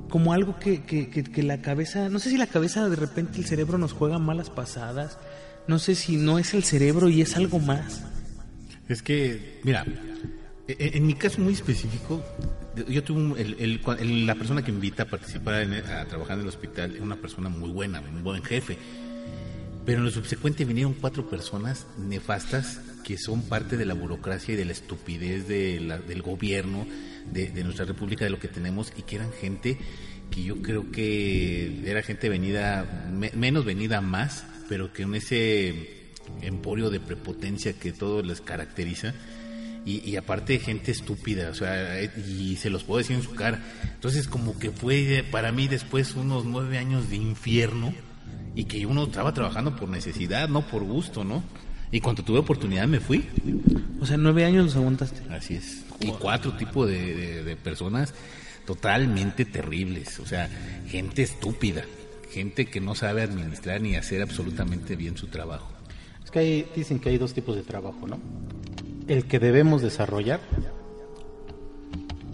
[0.10, 3.44] como algo que, que, que, la cabeza no sé si la cabeza de repente el
[3.46, 5.18] cerebro nos juega malas pasadas
[5.68, 8.04] no sé si no es el cerebro y es algo más.
[8.90, 9.86] Es que, mira,
[10.68, 12.22] e- e- en mi caso muy específico,
[12.90, 16.04] yo tuve un- el- el- el- la persona que me invita a participar en- a
[16.06, 18.78] trabajar en el hospital, es una persona muy buena, un buen jefe.
[19.86, 24.58] Pero en lo subsecuente vinieron cuatro personas nefastas que son parte de la burocracia y
[24.58, 26.88] de la estupidez de la- del gobierno
[27.32, 29.78] de, de nuestra república, de lo que tenemos, y que eran gente
[30.32, 36.14] que yo creo que era gente venida, me- menos venida más, pero que en ese
[36.42, 39.14] emporio de prepotencia que todo les caracteriza,
[39.86, 43.62] y, y aparte gente estúpida, o sea, y se los puedo decir en su cara.
[43.96, 47.94] Entonces como que fue para mí después unos nueve años de infierno
[48.56, 51.44] y que uno estaba trabajando por necesidad, no por gusto, ¿no?
[51.92, 53.28] Y cuando tuve oportunidad me fui,
[54.02, 55.84] o sea nueve años los aguantaste así es.
[56.00, 58.14] Y cuatro tipos de, de- de personas
[58.66, 60.50] totalmente terribles, o sea,
[60.88, 61.84] gente estúpida,
[62.32, 65.70] gente que no sabe administrar ni hacer absolutamente bien su trabajo.
[66.24, 68.20] Es que hay, dicen que hay dos tipos de trabajo, ¿no?
[69.08, 70.40] El que debemos desarrollar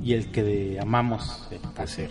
[0.04, 2.10] y el que de- amamos eh, hacer.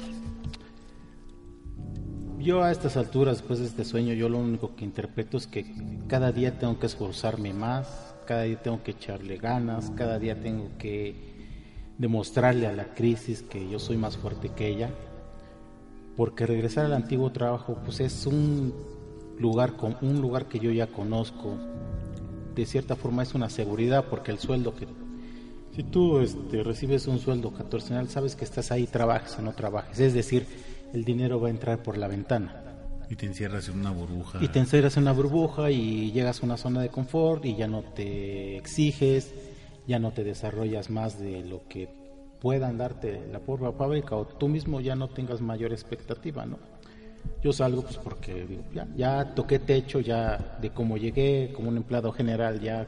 [2.39, 5.67] Yo a estas alturas, después de este sueño, yo lo único que interpreto es que
[6.07, 10.69] cada día tengo que esforzarme más, cada día tengo que echarle ganas, cada día tengo
[10.79, 11.17] que
[11.99, 14.91] demostrarle a la crisis que yo soy más fuerte que ella,
[16.17, 18.73] porque regresar al antiguo trabajo pues es un
[19.41, 21.57] lugar un lugar que yo ya conozco.
[22.55, 24.87] De cierta forma es una seguridad porque el sueldo que
[25.75, 29.99] si tú este, recibes un sueldo catorcenal sabes que estás ahí trabajes o no trabajes.
[29.99, 30.47] Es decir
[30.93, 32.63] el dinero va a entrar por la ventana
[33.11, 34.39] Y te encierras en una burbuja.
[34.43, 37.67] y te encierras en una burbuja y llegas a una zona de confort y ya
[37.67, 39.33] no te exiges,
[39.87, 41.89] ya no te desarrollas más de lo que
[42.41, 46.59] puedan darte la propia fábrica o tú mismo ya no tengas mayor expectativa, ¿no?
[47.43, 51.77] Yo salgo pues porque digo, ya, ya toqué techo, ya de cómo llegué como un
[51.77, 52.87] empleado general ya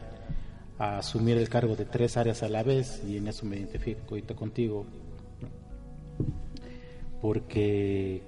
[0.79, 4.01] a asumir el cargo de tres áreas a la vez y en eso me identifico
[4.11, 4.87] ahorita contigo.
[7.21, 8.23] Porque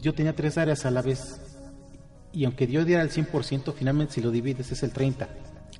[0.00, 1.40] yo tenía tres áreas a la vez.
[2.32, 5.28] Y aunque yo diera el 100%, finalmente si lo divides es el 30%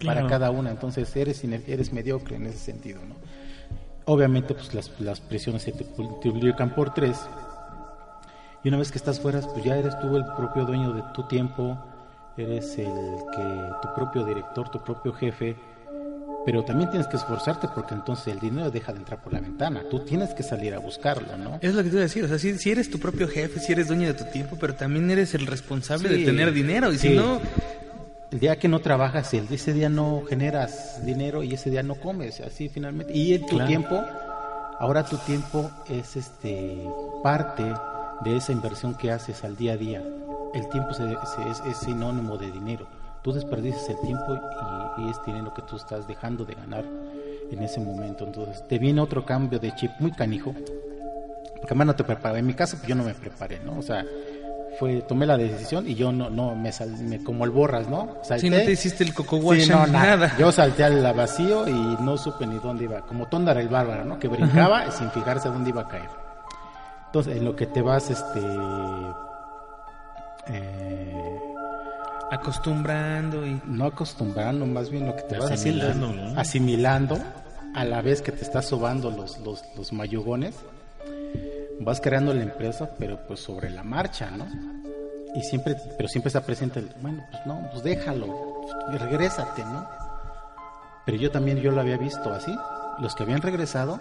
[0.05, 3.15] para cada una, entonces eres, eres mediocre en ese sentido, ¿no?
[4.05, 7.19] Obviamente pues las, las presiones se te multiplican por tres.
[8.65, 11.27] Y una vez que estás fuera, pues ya eres tú el propio dueño de tu
[11.29, 11.79] tiempo,
[12.37, 12.87] eres el
[13.35, 15.57] que tu propio director, tu propio jefe,
[16.45, 19.83] pero también tienes que esforzarte porque entonces el dinero deja de entrar por la ventana,
[19.91, 21.59] tú tienes que salir a buscarlo, ¿no?
[21.61, 23.61] Es lo que te iba a decir, o sea, si, si eres tu propio jefe,
[23.61, 26.93] si eres dueño de tu tiempo, pero también eres el responsable Sí, de tener dinero,
[26.93, 27.41] y si no,
[28.31, 31.97] El día que no trabajas, el, ese día no generas dinero y ese día no
[31.97, 33.13] comes, así finalmente.
[33.17, 33.69] Y en tu Claro.
[33.69, 34.03] tiempo,
[34.81, 36.83] ahora tu tiempo es este
[37.23, 37.63] parte
[38.25, 40.03] de esa inversión que haces al día a día.
[40.55, 42.87] El tiempo se- se- es, es sinónimo de dinero.
[43.23, 44.35] Tú desperdicias el tiempo
[44.99, 46.85] y, y es dinero que tú estás dejando de ganar
[47.51, 48.25] en ese momento.
[48.25, 52.39] Entonces te viene otro cambio de chip muy canijo, porque además no te preparé.
[52.41, 53.79] En mi caso, pues yo no me preparé, ¿no?
[53.79, 54.05] O sea,
[54.79, 58.17] fue tomé la decisión y yo no no me salí como el borras, ¿no?
[58.39, 60.17] Si no te hiciste el coco Sí, no, nada.
[60.17, 60.37] nada.
[60.39, 63.03] Yo salté al vacío y no supe ni dónde iba.
[63.03, 64.19] Como Tondar el bárbaro, ¿no?
[64.19, 66.09] Que brincaba sin fijarse dónde iba a caer.
[67.07, 68.41] Entonces, en lo que te vas, este.
[70.49, 71.52] eh,
[72.33, 73.61] Acostumbrando y...
[73.67, 76.41] no acostumbrando, más bien lo que te vas haciendo Asimilando, ¿no?
[76.41, 77.19] asimilando
[77.75, 80.55] a la vez que te estás sobando los, los, los mayugones.
[81.81, 84.47] Vas creando la empresa, pero pues sobre la marcha, ¿no?
[85.35, 89.87] Y siempre, pero siempre está presente el, bueno, pues no, pues déjalo, regrésate, ¿no?
[91.05, 92.55] Pero yo también, yo lo había visto así.
[92.99, 93.99] Los que habían regresado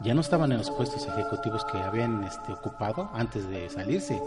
[0.00, 4.20] ya no estaban en los puestos ejecutivos que habían este, ocupado antes de salirse.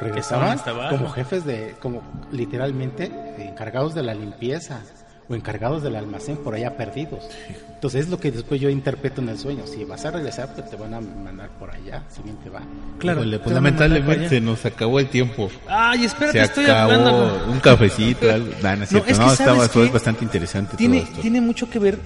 [0.00, 4.80] Regresaban como jefes de, como literalmente encargados de la limpieza
[5.28, 7.28] o encargados del almacén por allá perdidos.
[7.74, 9.66] Entonces es lo que después yo interpreto en el sueño.
[9.66, 12.60] Si vas a regresar, pues te van a mandar por allá, si bien te va.
[12.98, 13.22] Claro.
[13.42, 15.48] Pues lamentablemente se nos acabó el tiempo.
[15.68, 17.46] Ay, espérate, se estoy acabó hablando.
[17.52, 18.52] un cafecito, algo.
[18.62, 21.20] Nah, no es No, es que no, ¿sabes estaba- fue bastante interesante tiene, todo esto.
[21.22, 21.98] tiene mucho que ver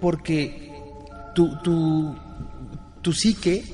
[0.00, 0.72] porque
[1.34, 2.16] tu, tu,
[3.00, 3.64] tu psique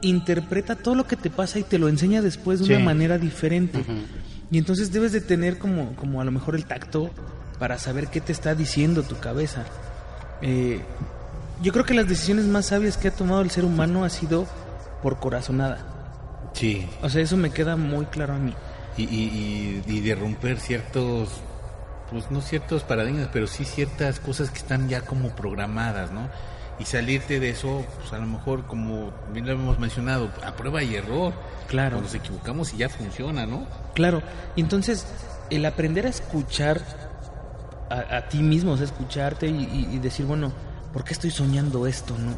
[0.00, 2.72] interpreta todo lo que te pasa y te lo enseña después de Sí.
[2.74, 3.84] una manera diferente.
[4.50, 7.10] Y entonces debes de tener como, como a lo mejor el tacto
[7.58, 9.64] para saber qué te está diciendo tu cabeza.
[10.42, 10.80] Eh,
[11.62, 14.46] yo creo que las decisiones más sabias que ha tomado el ser humano ha sido
[15.02, 15.78] por corazonada.
[16.54, 18.54] Sí, O sea, eso me queda muy claro a mí.
[18.96, 21.28] y, y, y, y de romper ciertos,
[22.10, 26.28] pues no ciertos paradigmas, pero sí ciertas cosas que están ya como programadas, ¿no?
[26.80, 30.82] Y salirte de eso, pues a lo mejor, como bien lo hemos mencionado, a prueba
[30.82, 31.32] y error.
[31.66, 31.96] Claro.
[31.96, 33.66] Cuando nos equivocamos y ya funciona, ¿no?
[33.94, 34.22] Claro,
[34.56, 35.06] y entonces
[35.50, 36.80] el aprender a escuchar
[37.90, 39.50] a, a ti mismo, o sea, escucharte y,
[39.90, 40.52] y- y decir, bueno,
[40.92, 42.32] ¿por qué estoy soñando esto, no?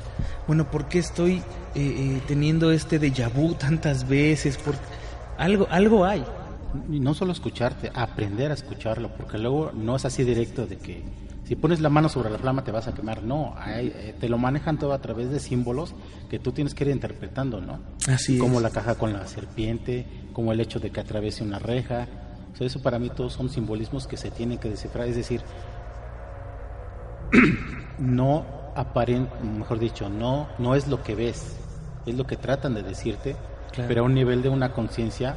[0.47, 1.43] Bueno, ¿por qué estoy eh,
[1.75, 4.57] eh, teniendo este déjà vu tantas veces?
[4.57, 4.75] Por...
[5.39, 6.25] Algo, algo hay.
[6.91, 11.03] Y no solo escucharte, aprender a escucharlo, porque luego no es así directo de que
[11.51, 13.25] si pones la mano sobre la flama te vas a quemar.
[13.25, 15.97] No, hay- eh, te lo manejan todo a través de símbolos
[16.31, 17.81] que tú tienes que ir interpretando, ¿no?
[18.07, 18.63] Así como es.
[18.63, 22.07] la caja con la serpiente, como el hecho de que atraviese una reja.
[22.53, 25.09] O sea, eso para mí todos son simbolismos que se tienen que descifrar.
[25.09, 25.43] Es decir,
[27.99, 28.45] no
[28.77, 31.57] aparent, mejor dicho, no, no es lo que ves,
[32.07, 33.35] es lo que tratan de decirte,
[33.73, 33.89] Claro.
[33.89, 35.37] pero a un nivel de una conciencia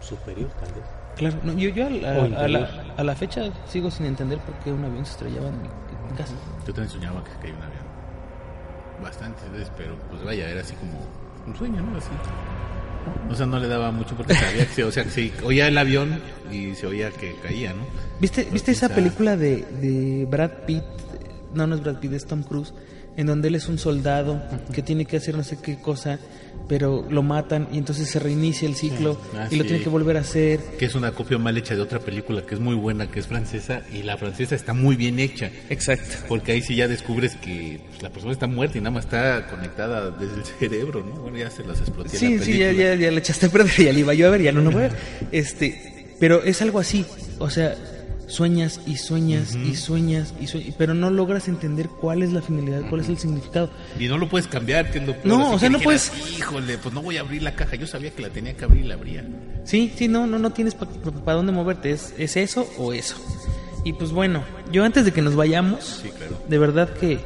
[0.00, 0.84] superior tal vez.
[1.16, 4.72] Claro, no, yo, yo a, a la, a la fecha sigo sin entender por qué
[4.72, 5.68] un avión se estrellaba en mi,
[6.16, 6.34] casa.
[6.66, 7.84] Yo también soñaba que caía un avión.
[9.02, 10.92] Bastantes veces, pero pues vaya, era así como
[11.46, 11.96] un sueño, ¿no?
[11.96, 12.10] Así.
[13.30, 15.68] O sea, no le daba mucho porque sabía que se, o sea, que se oía
[15.68, 17.82] el avión y se oía que caía, ¿no?
[18.20, 20.84] ¿Viste, ¿viste esa película de, de Brad Pitt?
[21.54, 22.72] No, no es Brad Pitt, es Tom Cruise,
[23.16, 24.42] en donde él es un soldado
[24.72, 26.18] que tiene que hacer no sé qué cosa,
[26.68, 29.68] pero lo matan y entonces se reinicia el ciclo Ah, y lo sí.
[29.68, 30.60] tiene que volver a hacer.
[30.78, 33.26] Que es una copia mal hecha de otra película que es muy buena, que es
[33.26, 35.50] francesa, y la francesa está muy bien hecha.
[35.68, 36.16] Exacto.
[36.28, 40.10] Porque ahí sí ya descubres que la persona está muerta y nada más está conectada
[40.10, 41.20] desde el cerebro, ¿no?
[41.22, 43.74] Bueno, ya se las exploté Sí, la sí, ya, ya, ya le echaste a perder,
[43.76, 44.92] ya le iba yo a ver, ya no lo voy a ver.
[45.32, 47.04] Este, pero es algo así,
[47.38, 47.74] o sea,
[48.32, 52.82] sueñas y sueñas y sueñas y sueñas, pero no logras entender cuál es la finalidad,
[52.88, 53.68] cuál es el significado.
[54.00, 55.12] Y no lo puedes cambiar, que No,
[55.46, 57.76] así o sea, no puedes- Híjole, pues no voy a abrir la caja.
[57.76, 59.24] Yo sabía que la tenía que abrir y la abría.
[59.64, 63.16] Sí, sí, no, no, no tienes para dónde moverte, es, es eso o eso.
[63.84, 66.38] Y pues bueno, yo antes de que nos vayamos, Sí, claro.
[66.48, 67.20] de verdad que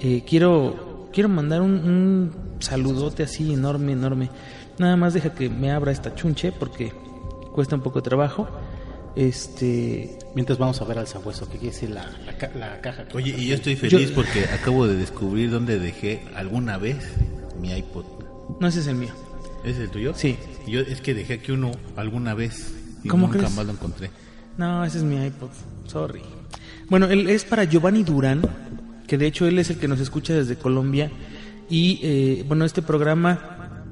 [0.00, 4.30] eh, quiero, quiero mandar un, un saludote así enorme, enorme.
[4.78, 6.92] Nada más deja que me abra esta chunche porque
[7.52, 8.48] cuesta un poco de trabajo.
[9.16, 13.06] Este, Mientras vamos a ver al sabueso, ¿qué quiere decir la, la, la caja?
[13.14, 16.98] Oye, y yo estoy feliz Yo- porque acabo de descubrir dónde dejé alguna vez
[17.60, 18.04] mi iPod.
[18.60, 19.14] no ese es el mío.
[19.64, 20.12] ¿Es el tuyo?
[20.14, 20.36] Sí.
[20.68, 23.54] Yo es que dejé aquí uno alguna vez y ¿Cómo nunca crees?
[23.56, 24.10] más lo encontré.
[24.58, 25.48] No, ese es mi iPod.
[25.86, 26.20] Sorry.
[26.90, 28.42] Bueno, él es para Giovanni Durán,
[29.06, 31.10] que de hecho él es el que nos escucha desde Colombia.
[31.70, 33.82] Y eh, bueno, este programa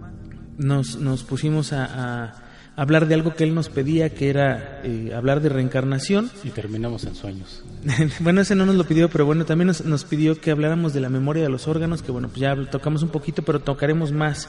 [0.58, 2.43] nos, nos pusimos a, a
[2.76, 6.30] hablar de algo que él nos pedía, que era eh, hablar de reencarnación.
[6.42, 7.62] Y terminamos en sueños.
[8.20, 11.00] bueno, ese no nos lo pidió, pero bueno, también nos, nos pidió que habláramos de
[11.00, 14.48] la memoria de los órganos, que bueno, pues ya tocamos un poquito, pero tocaremos más.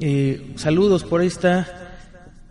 [0.00, 1.68] Eh, saludos, por ahí está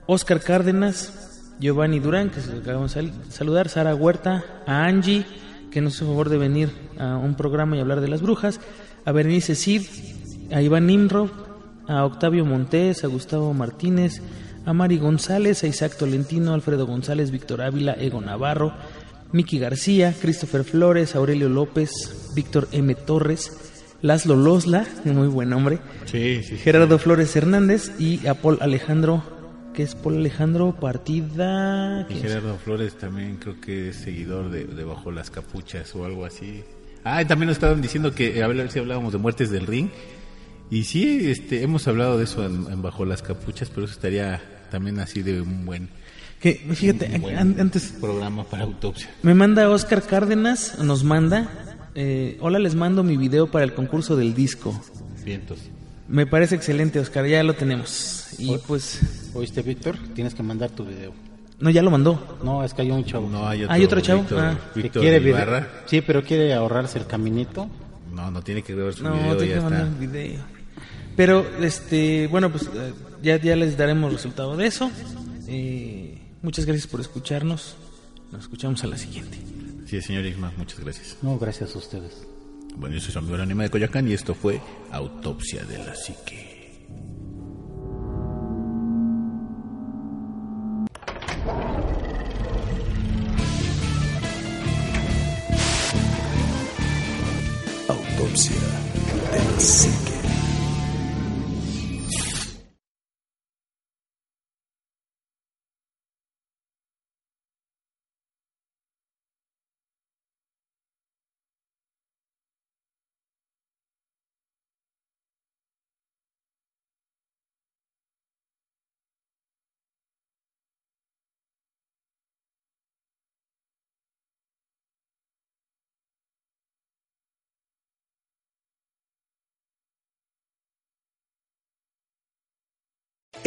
[0.05, 1.13] Oscar Cárdenas,
[1.59, 5.25] Giovanni Durán, que se lo acabamos de sal- saludar, Sara Huerta, a Angie,
[5.71, 8.59] que nos hizo favor de venir a un programa y hablar de las brujas,
[9.05, 9.83] a Berenice Cid,
[10.51, 11.29] a Iván Nimrod,
[11.87, 14.21] a Octavio Montés, a Gustavo Martínez,
[14.69, 18.71] a Mari González, a Isaac Tolentino, Alfredo González, Víctor Ávila, Ego Navarro,
[19.31, 21.89] Miki García, Christopher Flores, Aurelio López,
[22.35, 22.93] Víctor M.
[22.93, 23.51] Torres,
[24.03, 26.55] Laszlo Losla, muy buen nombre, Sí, sí.
[26.57, 29.23] Gerardo Flores Hernández y a Paul Alejandro,
[29.73, 32.05] que es Paul Alejandro Partida.
[32.07, 32.13] Y.
[32.13, 36.63] Gerardo Flores también creo que es seguidor de, de Bajo las Capuchas o algo así.
[37.03, 39.89] Ah, y también nos estaban diciendo que a ver si hablábamos de muertes del ring.
[40.69, 44.39] Y sí, este, hemos hablado de eso en, en Bajo las Capuchas, pero eso estaría
[44.69, 45.89] también así de un buen,
[46.39, 49.09] Que, fíjate, un buen an- antes programa para autopsia.
[49.23, 51.49] me manda Oscar Cárdenas, nos manda,
[51.95, 54.79] eh, hola, les mando mi video para el concurso del disco.
[55.25, 55.59] Vientos.
[56.07, 58.29] Me parece excelente, Oscar, ya lo tenemos.
[58.39, 58.99] Y pues,
[59.33, 59.95] ¿Oíste, Víctor?
[60.15, 61.13] Tienes que mandar tu video.
[61.59, 62.37] no, ya lo mandó.
[62.41, 64.21] No, es que hay un chavo No hay otro, ¿Hay otro chavo?
[64.21, 64.57] Víctor, Ah.
[64.73, 65.35] Víctor quiere video.
[65.35, 65.67] Ibarra.
[65.87, 67.67] Sí, pero quiere ahorrarse el caminito.
[68.15, 70.01] No, no tiene que ver su No, video, tengo ya que mandar está.
[70.03, 70.41] el video.
[71.15, 74.91] Pero, este, bueno, pues eh, ya, ya les daremos resultado de eso.
[75.47, 77.75] Eh, muchas gracias por escucharnos.
[78.31, 79.37] Nos escuchamos a la siguiente.
[79.85, 81.17] Sí, señor Isma, muchas gracias.
[81.21, 82.27] No, gracias a ustedes.
[82.75, 84.61] Bueno, yo soy su amigo anima de Coyoacán y esto fue
[84.91, 86.59] Autopsia de la Psique.
[97.87, 98.55] Autopsia
[99.31, 100.18] de la psique.